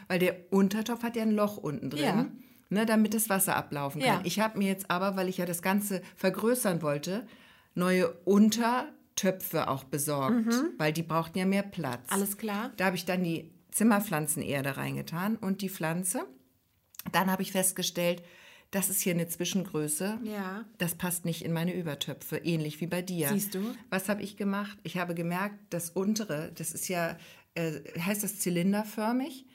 [0.07, 2.27] Weil der Untertopf hat ja ein Loch unten drin, Ja.
[2.75, 4.19] Ne, damit das Wasser ablaufen kann.
[4.19, 4.21] Ja.
[4.25, 7.27] Ich habe mir jetzt aber, weil ich ja das Ganze vergrößern wollte,
[7.75, 12.11] neue Untertöpfe auch besorgt, weil die brauchten ja mehr Platz.
[12.11, 12.13] Mhm.
[12.17, 12.73] Alles klar.
[12.77, 16.27] Da habe ich dann die Zimmerpflanzenerde reingetan und die Pflanze.
[17.13, 18.23] Dann habe ich festgestellt,
[18.71, 20.19] das ist hier eine Zwischengröße.
[20.25, 20.65] Ja.
[20.79, 23.29] Das passt nicht in meine Übertöpfe, ähnlich wie bei dir.
[23.29, 23.75] Siehst du?
[23.91, 24.79] Was habe ich gemacht?
[24.83, 27.17] Ich habe gemerkt, das untere, das ist ja,
[27.55, 29.47] äh, heißt das zylinderförmig?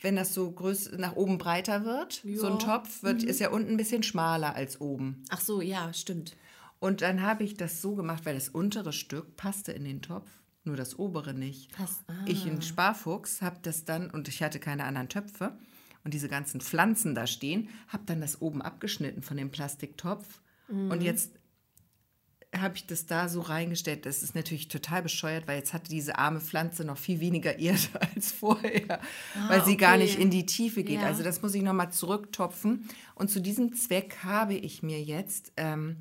[0.00, 2.54] Wenn das so größ nach oben breiter wird, so ein.
[2.54, 2.58] Mhm.
[2.58, 5.22] Topf, wird, ist ja unten ein bisschen schmaler als oben.
[5.30, 6.36] Ach so, ja, stimmt.
[6.78, 10.28] Und dann habe ich das so gemacht, weil das untere Stück passte in den Topf,
[10.64, 11.76] nur das obere nicht.
[11.78, 12.14] Hast- ah.
[12.26, 15.56] Ich, ein Sparfuchs, habe das dann, und ich hatte keine anderen Töpfe,
[16.04, 20.40] und diese ganzen Pflanzen da stehen, habe dann das oben abgeschnitten von dem Plastiktopf.
[20.68, 20.90] Mhm.
[20.90, 21.32] Und jetzt
[22.54, 24.06] habe ich das da so reingestellt.
[24.06, 27.78] Das ist natürlich total bescheuert, weil jetzt hatte diese arme Pflanze noch viel weniger Erde
[28.14, 29.00] als vorher,
[29.48, 30.04] weil sie gar Ah, okay.
[30.04, 31.00] nicht in die Tiefe geht.
[31.00, 31.06] Ja.
[31.06, 32.88] Also das muss ich nochmal zurücktopfen.
[33.14, 35.96] Und zu diesem Zweck habe ich mir jetzt ähm,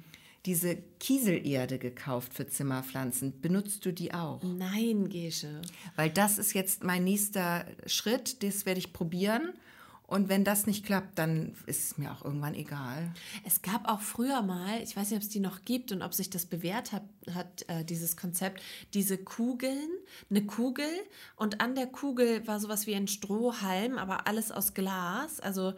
[0.45, 3.41] diese Kieselerde gekauft für Zimmerpflanzen.
[3.41, 4.41] Benutzt du die auch?
[4.43, 5.61] Nein, Gesche.
[5.95, 8.43] Weil das ist jetzt mein nächster Schritt.
[8.43, 9.53] Das werde ich probieren.
[10.07, 13.11] Und wenn das nicht klappt, dann ist es mir auch irgendwann egal.
[13.43, 16.13] Es gab auch früher mal, ich weiß nicht, ob es die noch gibt und ob
[16.13, 18.61] sich das bewährt hat, hat äh, dieses Konzept,
[18.93, 19.89] diese Kugeln,
[20.29, 20.89] eine Kugel
[21.35, 25.73] und an der Kugel war sowas wie ein Strohhalm, aber alles aus Glas, also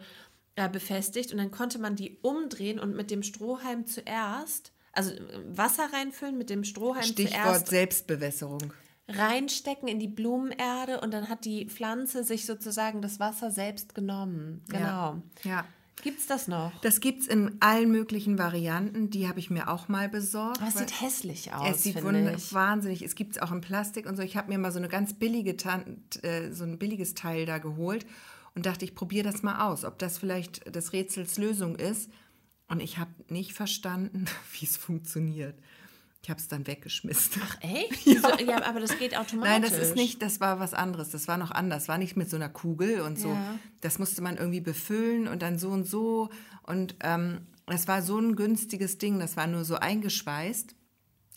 [0.56, 5.18] äh, befestigt und dann konnte man die umdrehen und mit dem Strohhalm zuerst, also äh,
[5.46, 8.74] Wasser reinfüllen mit dem Strohhalm Stichwort zuerst Selbstbewässerung.
[9.08, 14.62] Reinstecken in die Blumenerde und dann hat die Pflanze sich sozusagen das Wasser selbst genommen.
[14.68, 15.22] Genau.
[15.42, 15.50] Ja.
[15.50, 15.64] ja.
[16.02, 16.72] Gibt's das noch?
[16.82, 19.10] Das gibt es in allen möglichen Varianten.
[19.10, 20.58] Die habe ich mir auch mal besorgt.
[20.60, 21.76] Aber es weil- sieht hässlich aus.
[21.76, 22.52] Es sieht ich.
[22.52, 23.02] wahnsinnig.
[23.02, 24.22] Es gibt es auch in Plastik und so.
[24.22, 25.56] Ich habe mir mal so eine ganz billige
[26.22, 28.06] äh, so ein billiges Teil da geholt
[28.54, 32.10] und dachte, ich probiere das mal aus, ob das vielleicht des Rätsels Lösung ist.
[32.68, 35.58] Und ich habe nicht verstanden, wie es funktioniert.
[36.22, 37.42] Ich habe es dann weggeschmissen.
[37.44, 38.06] Ach, echt?
[38.06, 38.20] Ja.
[38.20, 39.50] So, ja, aber das geht automatisch.
[39.50, 41.10] Nein, das ist nicht, das war was anderes.
[41.10, 41.88] Das war noch anders.
[41.88, 43.28] War nicht mit so einer Kugel und so.
[43.28, 43.58] Ja.
[43.80, 46.30] Das musste man irgendwie befüllen und dann so und so.
[46.62, 49.20] Und ähm, das war so ein günstiges Ding.
[49.20, 50.74] Das war nur so eingeschweißt,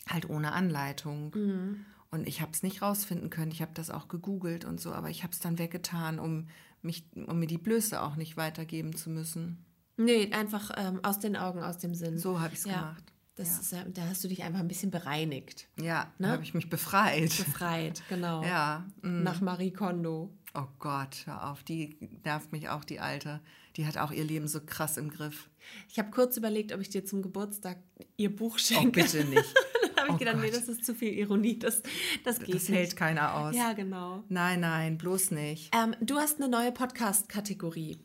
[0.08, 1.32] halt ohne Anleitung.
[1.34, 1.86] Mhm.
[2.10, 3.52] Und ich habe es nicht rausfinden können.
[3.52, 6.48] Ich habe das auch gegoogelt und so, aber ich habe es dann weggetan, um,
[6.82, 9.64] mich, um mir die Blöße auch nicht weitergeben zu müssen.
[9.96, 12.18] Nee, einfach ähm, aus den Augen, aus dem Sinn.
[12.18, 12.74] So habe ich es ja.
[12.74, 13.12] gemacht.
[13.34, 13.80] Das Ja.
[13.82, 15.68] Ist, da hast du dich einfach ein bisschen bereinigt.
[15.80, 16.26] Ja, Ne?
[16.26, 17.28] da habe ich mich befreit.
[17.36, 18.42] Befreit, genau.
[18.44, 19.22] Ja, mm.
[19.22, 20.34] Nach Marie Kondo.
[20.54, 23.40] Oh Gott, hör auf, die nervt mich auch, die Alte.
[23.76, 25.48] Die hat auch ihr Leben so krass im Griff.
[25.88, 27.78] Ich habe kurz überlegt, ob ich dir zum Geburtstag
[28.18, 29.02] ihr Buch Oh, schenke.
[29.02, 29.54] bitte nicht.
[29.96, 30.60] Dann habe ich Oh gedacht, nee, Gott.
[30.60, 31.58] das ist zu viel Ironie.
[31.58, 31.82] Das,
[32.24, 32.96] das geht Das hält nicht.
[32.96, 33.56] keiner aus.
[33.56, 34.24] Ja, genau.
[34.28, 35.74] Nein, nein, bloß nicht.
[35.74, 37.98] Ähm, du hast eine neue Podcast-Kategorie.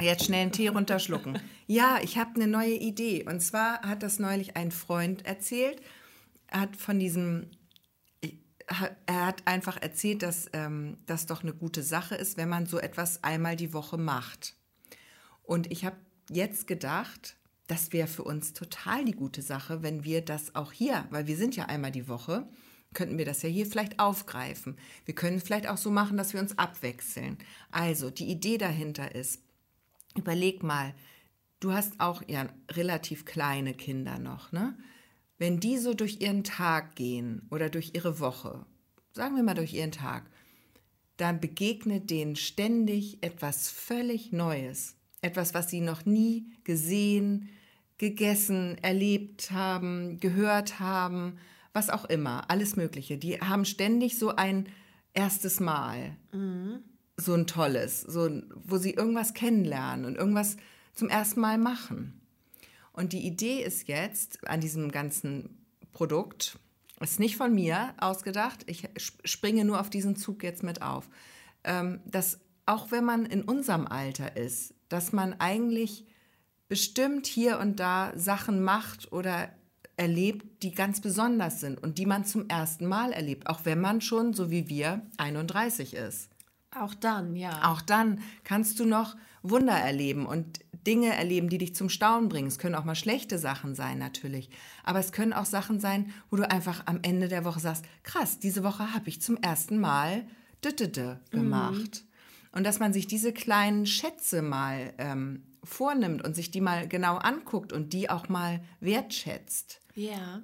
[0.00, 1.38] Jetzt schnell einen Tee runterschlucken.
[1.66, 3.24] Ja, ich habe eine neue Idee.
[3.24, 5.80] Und zwar hat das neulich ein Freund erzählt.
[6.48, 7.50] Er hat von diesem,
[9.06, 12.78] er hat einfach erzählt, dass ähm, das doch eine gute Sache ist, wenn man so
[12.78, 14.56] etwas einmal die Woche macht.
[15.42, 15.96] Und ich habe
[16.30, 21.06] jetzt gedacht, das wäre für uns total die gute Sache, wenn wir das auch hier,
[21.10, 22.46] weil wir sind ja einmal die Woche,
[22.94, 24.76] könnten wir das ja hier vielleicht aufgreifen.
[25.04, 27.38] Wir können vielleicht auch so machen, dass wir uns abwechseln.
[27.70, 29.40] Also, die Idee dahinter ist,
[30.16, 30.94] überleg mal,
[31.60, 34.76] du hast auch ja relativ kleine Kinder noch, ne?
[35.38, 38.64] Wenn die so durch ihren Tag gehen oder durch ihre Woche,
[39.12, 40.30] sagen wir mal durch ihren Tag,
[41.16, 44.96] dann begegnet denen ständig etwas völlig Neues.
[45.22, 47.48] Etwas, was sie noch nie gesehen,
[47.98, 51.38] gegessen, erlebt haben, gehört haben,
[51.72, 53.18] was auch immer, alles Mögliche.
[53.18, 54.68] Die haben ständig so ein
[55.12, 56.16] erstes Mal,
[57.16, 60.56] so ein tolles, so, wo sie irgendwas kennenlernen und irgendwas
[60.94, 62.20] zum ersten Mal machen.
[62.92, 65.58] Und die Idee ist jetzt an diesem ganzen
[65.92, 66.58] Produkt,
[67.00, 71.08] ist nicht von mir ausgedacht, ich sp- springe nur auf diesen Zug jetzt mit auf,
[71.64, 76.06] ähm, dass auch wenn man in unserem Alter ist, dass man eigentlich
[76.68, 79.50] bestimmt hier und da Sachen macht oder
[79.96, 84.00] erlebt, die ganz besonders sind und die man zum ersten Mal erlebt, auch wenn man
[84.00, 86.30] schon, so wie wir, 31 ist.
[86.78, 87.70] Auch dann, ja.
[87.70, 92.48] Auch dann kannst du noch Wunder erleben und Dinge erleben, die dich zum Staunen bringen.
[92.48, 94.50] Es können auch mal schlechte Sachen sein, natürlich.
[94.82, 98.38] Aber es können auch Sachen sein, wo du einfach am Ende der Woche sagst, krass,
[98.38, 100.26] diese Woche habe ich zum ersten Mal
[100.64, 102.04] düttete gemacht.
[102.52, 107.16] Und dass man sich diese kleinen Schätze mal ähm, vornimmt und sich die mal genau
[107.16, 109.80] anguckt und die auch mal wertschätzt.
[109.94, 110.42] Ja.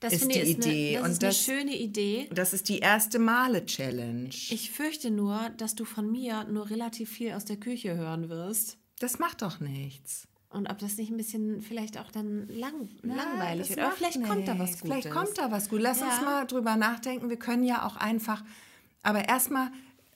[0.00, 0.96] Das Ist die ist Idee.
[0.96, 2.28] Eine, das Und ist das- eine schöne Idee.
[2.32, 4.28] Das ist die erste Male-Challenge.
[4.28, 8.76] Ich fürchte nur, dass du von mir nur relativ viel aus der Küche hören wirst.
[8.98, 10.26] Das macht doch nichts.
[10.50, 13.80] Und ob das nicht ein bisschen vielleicht auch dann lang, Ja, langweilig wird.
[13.80, 14.82] Aber vielleicht kommt da was nichts.
[14.82, 14.96] Gutes.
[15.02, 15.80] Vielleicht kommt da was gut.
[15.80, 16.22] Lass uns Ja.
[16.24, 17.28] mal drüber nachdenken.
[17.28, 18.44] Wir können ja auch einfach.
[19.02, 19.70] Aber erstmal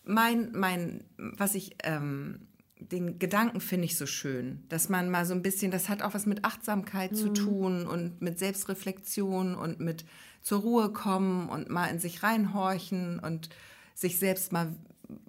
[0.04, 2.47] mein, mein, was ich, ähm,
[2.80, 6.14] den Gedanken finde ich so schön, dass man mal so ein bisschen, das hat auch
[6.14, 7.16] was mit Achtsamkeit Mhm.
[7.16, 10.04] zu tun und mit Selbstreflexion und mit
[10.42, 13.50] zur Ruhe kommen und mal in sich reinhorchen und
[13.94, 14.74] sich selbst mal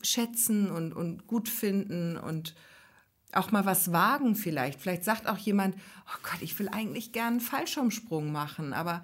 [0.04, 2.56] schätzen und, und gut finden und
[3.32, 4.82] auch mal was wagen vielleicht.
[4.82, 5.76] Vielleicht sagt auch jemand,
[6.08, 9.04] oh Gott, ich will eigentlich gern einen Fallschirmsprung machen, aber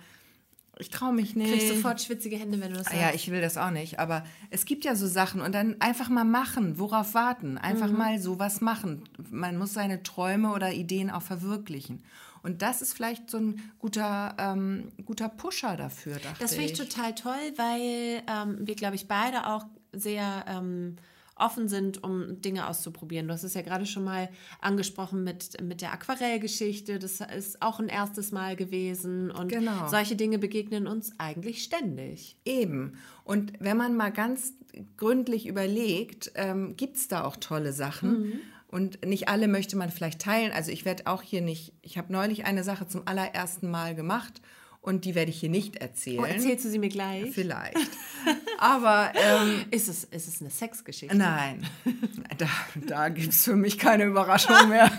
[0.80, 1.52] ich traue mich nicht.
[1.52, 3.02] Kriegst sofort schwitzige Hände, wenn du das Ah sagst.
[3.02, 6.10] Ja, ich will das auch nicht, aber es gibt ja so Sachen und dann einfach
[6.10, 7.98] mal machen, worauf warten, einfach Mhm.
[7.98, 9.04] mal sowas machen.
[9.32, 12.04] Man muss seine Träume oder Ideen auch verwirklichen.
[12.44, 16.78] Und das ist vielleicht so ein guter, ähm, guter Pusher dafür, dachte Das finde ich
[16.78, 20.98] total toll, weil ähm, wir, glaube ich, beide auch sehr ähm,
[21.36, 23.28] offen sind, um Dinge auszuprobieren.
[23.28, 24.30] Du hast es ja gerade schon mal
[24.62, 26.98] angesprochen mit, mit der Aquarellgeschichte.
[26.98, 29.32] Das ist auch ein erstes Mal gewesen.
[29.32, 29.88] Und Genau.
[29.88, 32.38] solche Dinge begegnen uns eigentlich ständig.
[32.46, 32.94] Eben.
[33.24, 34.54] Und wenn man mal ganz
[34.98, 38.40] gründlich überlegt, ähm, gibt es da auch tolle Sachen.
[38.68, 40.52] Und nicht alle möchte man vielleicht teilen.
[40.52, 44.42] Also ich werde auch hier nicht, ich habe neulich eine Sache zum allerersten Mal gemacht
[44.86, 46.20] und die werde ich hier nicht erzählen.
[46.20, 47.32] Oh, erzählst du sie mir gleich?
[47.34, 47.76] Vielleicht.
[48.60, 51.16] Aber ähm, Ist es, ist es eine Sexgeschichte?
[51.16, 51.66] nein,
[52.38, 52.48] da,
[52.88, 54.92] da gibt es für mich keine Überraschung mehr.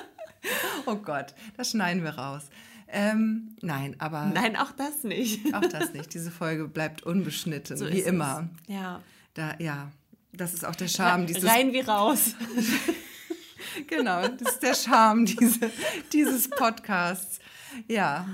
[0.86, 2.42] oh Gott, das schneiden wir raus.
[2.92, 5.54] Ähm, nein, aber Nein, auch das nicht.
[5.54, 6.12] auch das nicht.
[6.12, 8.06] Diese Folge bleibt unbeschnitten, So wie ist es.
[8.06, 8.50] immer.
[8.66, 9.00] Ja.
[9.34, 9.92] Da, ja,
[10.32, 12.34] das ist auch der Charme dieses Rein wie raus.
[13.86, 15.70] Genau, das ist der Charme diese,
[16.12, 17.38] dieses Podcasts.
[17.86, 18.26] Ja,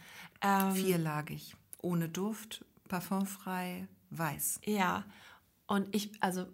[0.41, 1.55] Ähm, Vierlagig.
[1.81, 4.59] Ohne Duft, parfumfrei, weiß.
[4.65, 5.05] Ja,
[5.67, 6.47] und ich, also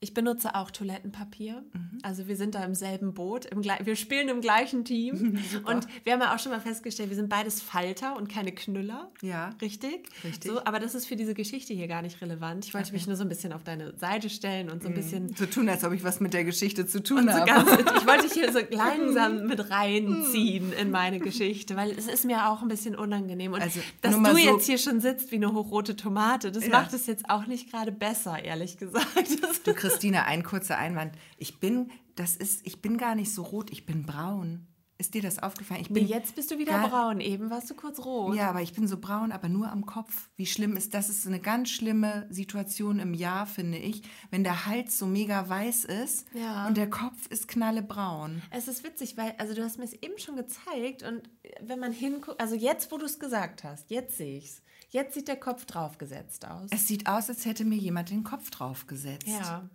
[0.00, 1.64] ich benutze auch Toilettenpapier.
[1.72, 1.98] Mhm.
[2.02, 5.38] Also wir sind da im selben Boot, im, wir spielen im gleichen Team.
[5.64, 9.10] und wir haben ja auch schon mal festgestellt, wir sind beides Falter und keine Knüller.
[9.22, 9.50] Ja.
[9.60, 10.08] Richtig?
[10.22, 10.50] Richtig.
[10.52, 12.64] So, aber das ist für diese Geschichte hier gar nicht relevant.
[12.64, 15.34] Ich wollte mich nur so ein bisschen auf deine Seite stellen und so ein bisschen
[15.34, 17.46] So tun, als ob ich was mit der Geschichte zu tun so habe.
[17.46, 22.24] ganz, ich wollte dich hier so langsam mit reinziehen in meine Geschichte, weil es ist
[22.24, 23.52] mir auch ein bisschen unangenehm.
[23.52, 26.70] Und Also, dass du so- jetzt hier schon sitzt wie eine hochrote Tomate, das Ja.
[26.70, 29.08] macht es jetzt auch nicht gerade besser, ehrlich gesagt.
[29.88, 31.12] Christina, ein kurzer Einwand.
[31.36, 34.66] Ich bin, das ist, ich bin gar nicht so rot, ich bin braun.
[35.00, 35.80] Ist dir das aufgefallen?
[35.80, 38.34] Ich Nee, bin jetzt bist du wieder gar- braun, eben warst du kurz rot.
[38.34, 40.28] Ja, aber ich bin so braun, aber nur am Kopf.
[40.34, 41.08] Wie schlimm ist das?
[41.08, 45.84] ist eine ganz schlimme Situation im Jahr, finde ich, wenn der Hals so mega weiß
[45.84, 46.66] ist Ja.
[46.66, 48.42] und der Kopf ist knallebraun.
[48.50, 51.30] Es ist witzig, weil, also du hast mir es eben schon gezeigt und
[51.60, 54.62] wenn man hinguckt, also jetzt, wo du es gesagt hast, jetzt sehe ich es.
[54.90, 56.70] Jetzt sieht der Kopf draufgesetzt aus.
[56.72, 59.28] Es sieht aus, als hätte mir jemand den Kopf draufgesetzt.
[59.28, 59.68] ja,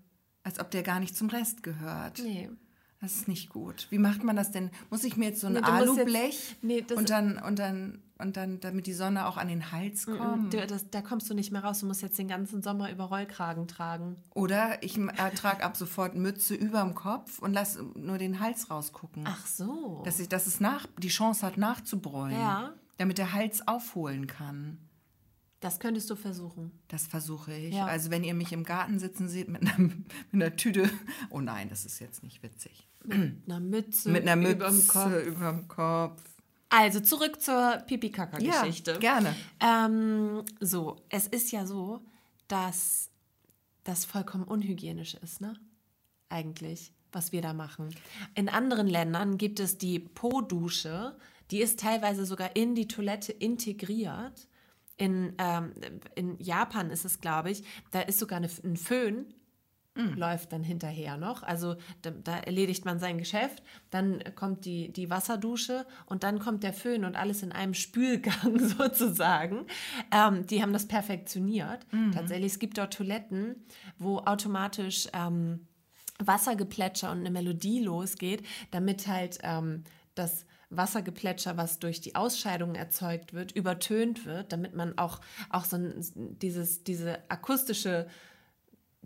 [0.43, 2.19] Als ob der gar nicht zum Rest gehört.
[2.19, 2.49] nee.
[3.01, 3.87] Das ist nicht gut.
[3.89, 4.71] Wie macht man das denn?
[4.89, 8.61] Muss ich mir jetzt so ein Nee, Alublech nee, und dann und dann und dann
[8.61, 10.53] damit die Sonne auch an den Hals kommt?
[10.53, 11.81] Das, da kommst du nicht mehr raus.
[11.81, 14.15] Du musst jetzt den ganzen Sommer über Rollkragen tragen.
[14.33, 19.25] Oder ich äh, trage ab sofort Mütze überm Kopf und lass nur den Hals rausgucken.
[19.27, 20.01] Ach so.
[20.05, 22.39] Dass, ich, dass es nach, die Chance hat, nachzubräunen.
[22.39, 22.71] Ja.
[22.99, 24.77] Damit der Hals aufholen kann.
[25.63, 26.77] Das könntest du versuchen.
[26.89, 27.73] Das versuche ich.
[27.73, 27.85] Ja.
[27.85, 30.03] Also wenn ihr mich im Garten sitzen seht mit einer, mit
[30.33, 30.89] einer Tüte.
[31.29, 32.85] Oh nein, das ist jetzt nicht witzig.
[33.05, 34.09] Mit einer Mütze.
[34.09, 35.25] Mit einer Mütze überm Kopf.
[35.25, 36.21] überm Kopf.
[36.67, 38.91] Also zurück zur Pipi-Kaka-Geschichte.
[38.91, 39.35] Ja, gerne.
[39.61, 42.01] Ähm, so, es ist ja so,
[42.49, 43.09] dass
[43.85, 45.53] das vollkommen unhygienisch ist, ne?
[46.27, 47.95] Eigentlich, was wir da machen.
[48.35, 51.15] In anderen Ländern gibt es die Po-Dusche,
[51.51, 54.49] die ist teilweise sogar in die Toilette integriert.
[55.03, 55.73] In, ähm,
[56.15, 59.25] in Japan ist es, glaube ich, da ist sogar eine, ein Föhn,
[59.95, 61.43] läuft dann hinterher noch.
[61.43, 66.63] Also da, da erledigt man sein Geschäft, dann kommt die, die Wasserdusche und dann kommt
[66.63, 69.65] der Föhn und alles in einem Spülgang sozusagen.
[70.11, 71.85] Ähm, die haben das perfektioniert.
[72.13, 73.55] Tatsächlich, es gibt dort Toiletten,
[73.97, 75.67] wo automatisch ähm,
[76.19, 79.83] Wassergeplätscher und eine Melodie losgeht, damit halt ähm,
[80.15, 80.45] das
[80.77, 85.19] Wassergeplätscher, was durch die Ausscheidungen erzeugt wird, übertönt wird, damit man auch,
[85.49, 86.03] auch so ein,
[86.41, 88.07] dieses, diese akustische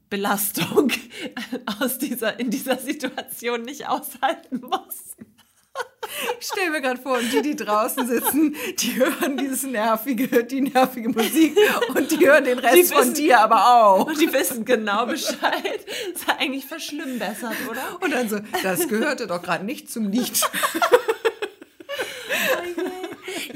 [0.09, 0.91] Belastung
[1.81, 5.15] aus dieser, in dieser Situation nicht aushalten muss.
[6.39, 10.61] Ich stelle mir gerade vor, und die, die draußen sitzen, die hören dieses nervige, die
[10.61, 11.55] nervige Musik
[11.89, 14.07] und die hören den Rest Die von wissen- dir aber auch.
[14.07, 15.85] Und die wissen genau Bescheid.
[16.13, 18.01] Ist ja eigentlich verschlimmbessert, oder?
[18.01, 20.41] Und dann so, das gehörte doch gerade nicht zum Lied.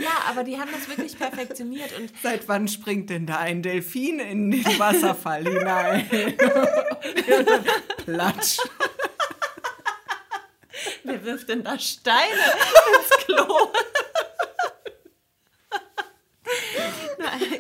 [0.02, 4.20] Ja, aber die haben das wirklich perfektioniert und Seit wann springt denn da ein Delfin
[4.20, 6.10] in den Wasserfall hinein?
[7.98, 8.58] Platsch.
[11.04, 13.72] wer wirft denn da Steine ins Klo?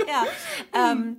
[0.08, 0.26] ja,
[0.74, 1.18] ähm,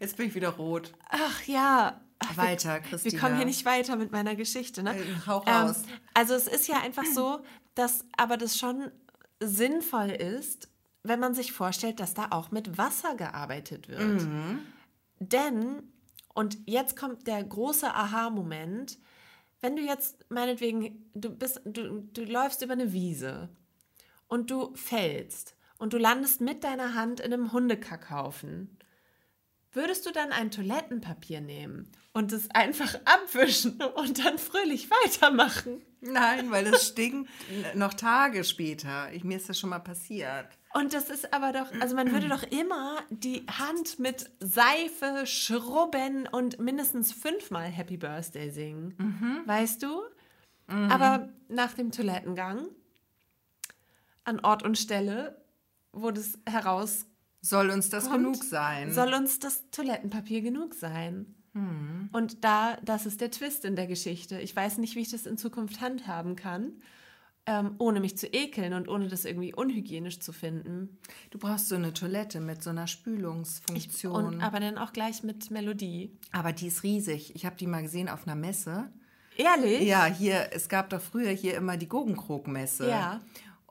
[0.00, 0.92] Jetzt bin ich wieder rot.
[1.10, 2.00] ach ja.
[2.34, 3.12] Weiter, Christina.
[3.12, 4.82] wir kommen hier nicht weiter mit meiner Geschichte.
[4.82, 4.96] Ne?
[4.96, 5.82] Äh, hau raus.
[6.14, 7.40] also es ist ja einfach so,
[7.74, 8.90] dass aber das schon
[9.40, 10.68] sinnvoll ist,
[11.02, 14.22] wenn man sich vorstellt, dass da auch mit Wasser gearbeitet wird.
[14.22, 14.60] Mhm.
[15.18, 15.82] Denn,
[16.34, 18.98] und jetzt kommt der große Aha-Moment,
[19.60, 23.48] wenn du jetzt meinetwegen, du bist, du, du läufst über eine Wiese
[24.28, 28.78] und du fällst und du landest mit deiner Hand in einem Hundekackhaufen,
[29.76, 35.82] würdest du dann ein Toilettenpapier nehmen und es einfach abwischen und dann fröhlich weitermachen?
[36.00, 37.30] Nein, weil es stinkt
[37.74, 39.12] noch Tage später.
[39.12, 40.46] Ich, mir ist das schon mal passiert.
[40.74, 46.28] Und das ist aber doch, also man würde doch immer die Hand mit Seife schrubben
[46.30, 48.94] und mindestens fünfmal Happy Birthday singen.
[49.46, 50.02] Weißt du?
[50.66, 52.68] Aber nach dem Toilettengang,
[54.24, 55.40] an Ort und Stelle,
[55.92, 57.06] wo das heraus
[57.48, 58.92] Soll uns das kommt, genug sein?
[58.92, 61.34] soll uns das Toilettenpapier genug sein.
[62.12, 64.38] Und da, das ist der Twist in der Geschichte.
[64.40, 66.82] Ich weiß nicht, wie ich das in Zukunft handhaben kann,
[67.46, 70.98] ähm, ohne mich zu ekeln und ohne das irgendwie unhygienisch zu finden.
[71.30, 74.24] du brauchst so eine Toilette mit so einer Spülungsfunktion.
[74.26, 76.18] Und, aber dann auch gleich mit Melodie.
[76.30, 77.34] aber die ist riesig.
[77.34, 78.90] Ich habe die mal gesehen auf einer Messe.
[79.38, 79.82] Ehrlich?
[79.82, 82.88] Ja, hier, es gab doch früher hier immer die Guggenkrog-Messe.
[82.88, 83.20] Ja.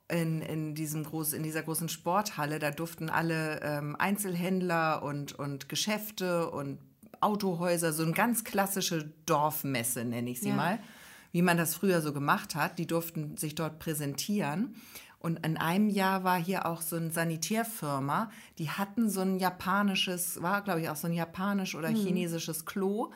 [0.08, 5.68] In, in, diesem groß, in dieser großen Sporthalle, da durften alle ähm, Einzelhändler und, und
[5.68, 6.78] Geschäfte und
[7.22, 10.56] Autohäuser, so eine ganz klassische Dorfmesse, nenne ich sie Ja.
[10.56, 10.80] mal,
[11.32, 12.78] wie man das früher so gemacht hat.
[12.78, 14.76] Die durften sich dort präsentieren.
[15.18, 18.30] Und in einem Jahr war hier auch so eine Sanitärfirma,
[18.60, 23.12] die hatten so ein japanisches, war glaube ich auch so ein japanisch oder chinesisches Klo.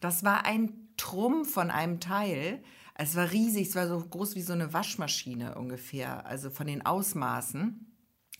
[0.00, 2.64] Das war ein Trumpf von einem Teil.
[3.02, 6.86] Es war riesig, es war so groß wie so eine Waschmaschine ungefähr, also von den
[6.86, 7.92] Ausmaßen.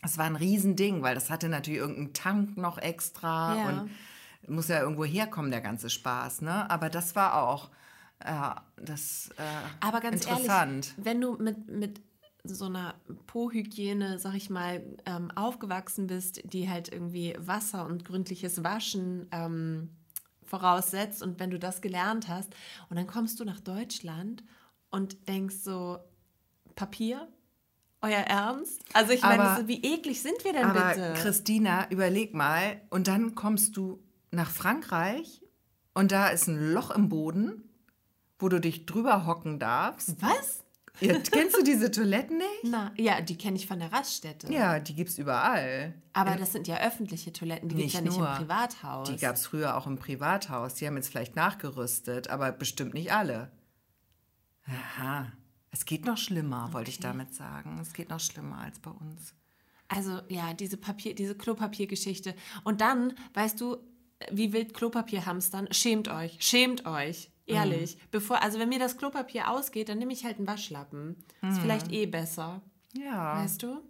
[0.03, 3.69] Es war ein Riesending, weil das hatte natürlich irgendeinen Tank noch extra Ja.
[3.69, 3.91] und
[4.47, 6.71] muss ja irgendwo herkommen, der ganze Spaß, ne?
[6.71, 7.71] Aber das war auch,
[8.25, 9.43] ja, das äh,
[9.81, 10.87] Aber ganz interessant.
[10.87, 12.01] ehrlich, wenn du mit, mit
[12.45, 12.95] so einer
[13.27, 19.91] Po-Hygiene, sag ich mal, ähm, aufgewachsen bist, die halt irgendwie Wasser und gründliches Waschen ähm,
[20.53, 22.51] voraussetzt und wenn du das gelernt hast
[22.91, 24.45] und dann kommst du nach Deutschland
[24.91, 25.99] und denkst so,
[26.77, 27.27] Papier?
[28.03, 28.83] Euer Ernst?
[28.93, 31.15] Also ich meine, Aber- so, wie eklig sind wir denn Aber bitte?
[31.17, 35.41] Christina, überleg mal, und dann kommst du nach Frankreich
[35.95, 37.71] und da ist ein Loch im Boden,
[38.39, 40.21] wo du dich drüber hocken darfst.
[40.21, 40.62] Was?
[41.01, 42.65] Ja, kennst du diese Toiletten nicht?
[42.65, 44.53] Na, ja, die kenne ich von der Raststätte.
[44.53, 45.95] Ja, die gibt's überall.
[46.13, 48.29] Aber das sind ja öffentliche Toiletten, die gibt es ja nicht nur.
[48.29, 49.09] im Privathaus.
[49.09, 50.75] Die gab's früher auch im Privathaus.
[50.75, 53.51] Die haben jetzt vielleicht nachgerüstet, aber bestimmt nicht alle.
[54.99, 55.33] Ja,
[55.71, 57.79] es geht noch schlimmer, wollte ich damit sagen.
[57.81, 59.35] Es geht noch schlimmer als bei uns.
[59.89, 62.35] Also ja, diese Papier, diese Klopapiergeschichte.
[62.65, 63.79] Und dann, weißt du,
[64.31, 65.69] wie wild Klopapier hamstern?
[65.73, 67.32] Schämt euch, schämt euch.
[67.47, 67.99] Ehrlich.
[68.11, 71.17] Bevor, also wenn mir das Klopapier ausgeht, dann nehme ich halt einen Waschlappen.
[71.43, 72.63] Ist vielleicht eh besser.
[72.95, 73.37] Ja.
[73.43, 73.81] Weißt du?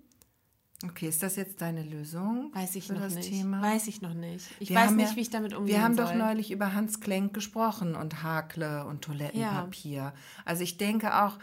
[0.85, 2.51] Okay, ist das jetzt deine Lösung?
[2.55, 3.29] Weiß ich noch das nicht.
[3.29, 3.63] Thema?
[3.63, 4.51] Weiß ich noch nicht.
[4.59, 6.07] Ich Wir weiß nicht, ja- wie ich damit umgehen Wir haben soll.
[6.07, 10.13] doch neulich über Hans Klenk gesprochen und Hakle und Toilettenpapier.
[10.45, 11.39] Also ich denke auch,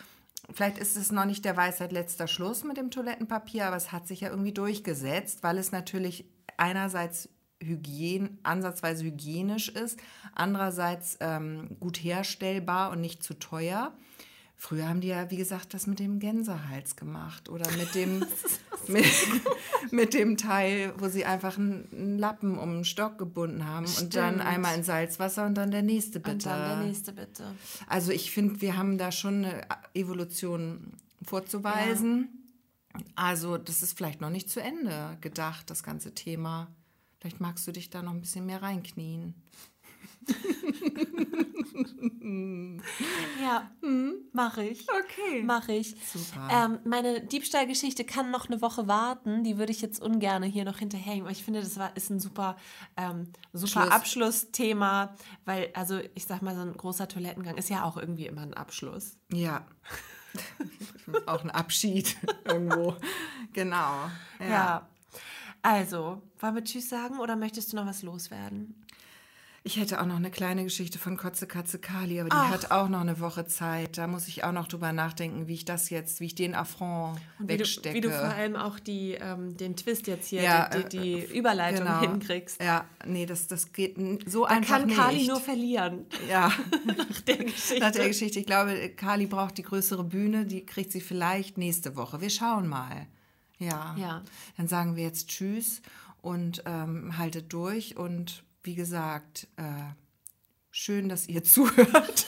[0.52, 4.08] vielleicht ist es noch nicht der Weisheit letzter Schluss mit dem Toilettenpapier, aber es hat
[4.10, 6.26] sich ja irgendwie durchgesetzt, weil es natürlich
[6.58, 7.30] einerseits
[7.62, 10.00] Hygien, ansatzweise hygienisch ist,
[10.34, 13.94] andererseits ähm, gut herstellbar und nicht zu teuer.
[14.62, 18.26] Früher haben die ja, wie gesagt, das mit dem Gänsehals gemacht oder mit dem,
[18.88, 19.06] mit,
[19.92, 24.16] mit dem Teil, wo sie einfach einen, einen Lappen um den Stock gebunden haben und
[24.16, 24.50] dann Stimmt.
[24.50, 26.34] einmal in Salzwasser und dann der nächste bitte.
[26.34, 27.56] Und dann der nächste bitte.
[27.88, 29.62] Also ich finde, wir haben da schon eine
[29.94, 30.92] Evolution
[31.24, 32.28] vorzuweisen.
[33.16, 36.68] Also das ist vielleicht noch nicht zu Ende gedacht, das ganze Thema.
[37.20, 39.36] Vielleicht magst du dich da noch ein bisschen mehr reinknien.
[43.42, 43.72] Ja,
[44.34, 44.86] mache ich.
[44.90, 45.44] Okay.
[45.44, 45.96] Mache ich.
[46.06, 46.48] Super.
[46.52, 49.44] Ähm, meine Diebstahlgeschichte kann noch eine Woche warten.
[49.44, 51.24] Die würde ich jetzt ungern hier noch hinterherhängen.
[51.24, 52.58] Aber ich finde, das war, ist ein super,
[52.98, 53.92] ähm, super Schluss.
[53.92, 55.16] Abschlussthema.
[55.46, 58.54] Weil, also ich sag mal, so ein großer Toilettengang ist ja auch irgendwie immer ein
[58.54, 59.18] Abschluss.
[59.32, 59.66] Ja.
[61.26, 62.16] Auch ein Abschied
[62.46, 62.96] irgendwo.
[63.54, 64.12] Genau.
[64.40, 64.88] Ja.
[65.62, 68.76] Also, wollen wir Tschüss sagen oder möchtest du noch was loswerden?
[69.62, 72.50] Ich hätte auch noch eine kleine Geschichte von Kotze Katze Kali, aber die Ach.
[72.50, 73.98] hat auch noch eine Woche Zeit.
[73.98, 77.20] Da muss ich auch noch drüber nachdenken, wie ich das jetzt, wie ich den Affront
[77.40, 77.94] Und wie du, wegstecke.
[77.94, 81.14] wie du vor allem auch die, ähm, den Twist jetzt hier, Ja, die, die, die
[81.34, 82.00] äh, Überleitung genau.
[82.00, 82.64] hinkriegst.
[82.64, 83.98] Ja, nee, das, das geht
[84.32, 84.98] so Da einfach kann nicht.
[84.98, 86.06] Kali nur verlieren.
[86.30, 86.54] ja,
[86.86, 87.80] Nach der Geschichte.
[87.82, 88.40] nach der Geschichte.
[88.40, 90.46] Ich glaube, Kali braucht die größere Bühne.
[90.46, 92.22] Die kriegt sie vielleicht nächste Woche.
[92.22, 93.08] Wir schauen mal.
[93.60, 93.96] Ja.
[93.98, 94.24] Ja.
[94.58, 95.82] Dann sagen wir jetzt Tschüss
[96.22, 97.98] und ähm, haltet durch.
[97.98, 99.64] Und wie gesagt, äh,
[100.72, 102.28] schön, dass ihr zuhört.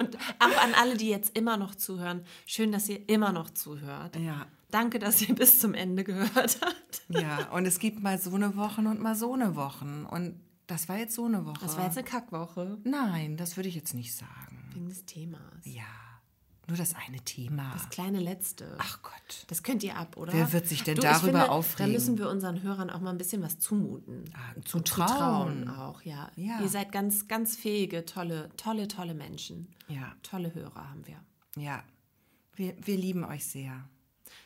[0.00, 4.16] Und auch an alle, die jetzt immer noch zuhören, schön, dass ihr immer noch zuhört.
[4.16, 4.46] ja.
[4.70, 7.02] Danke, dass ihr bis zum Ende gehört habt.
[7.08, 10.04] Ja, und es gibt mal so eine Wochen und mal so eine Wochen.
[10.04, 11.60] Und das war jetzt so eine Woche.
[11.60, 12.78] Das war jetzt eine Kackwoche.
[12.82, 14.70] Nein, das würde ich jetzt nicht sagen.
[14.72, 15.40] Wegen des Themas.
[15.62, 15.84] Ja,
[16.68, 17.70] nur das eine Thema.
[17.74, 18.76] Das kleine letzte.
[18.78, 19.44] Ach Gott.
[19.48, 20.32] Das könnt ihr ab, oder?
[20.32, 21.86] Wer wird sich denn ich darüber finde, aufregen?
[21.86, 24.24] Da müssen wir unseren Hörern auch mal ein bisschen was zumuten.
[24.34, 25.68] Ah, zu trauen.
[25.68, 26.30] auch, ja.
[26.36, 26.60] Ja.
[26.60, 29.68] Ihr seid ganz, ganz fähige, tolle, tolle, tolle Menschen.
[29.88, 31.20] Ja, Tolle Hörer haben wir.
[31.56, 31.82] ja.
[32.56, 33.88] Wir, wir lieben euch sehr.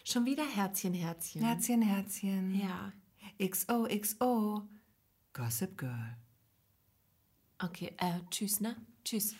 [0.02, 1.42] Schon wieder Herzchen, Herzchen.
[1.42, 2.54] Herzchen, Herzchen.
[2.58, 2.92] Ja.
[3.46, 4.62] XOXO.
[5.34, 6.16] Gossip Girl.
[7.62, 8.76] Okay, äh, tschüss, ne?
[9.04, 9.34] Tschüss.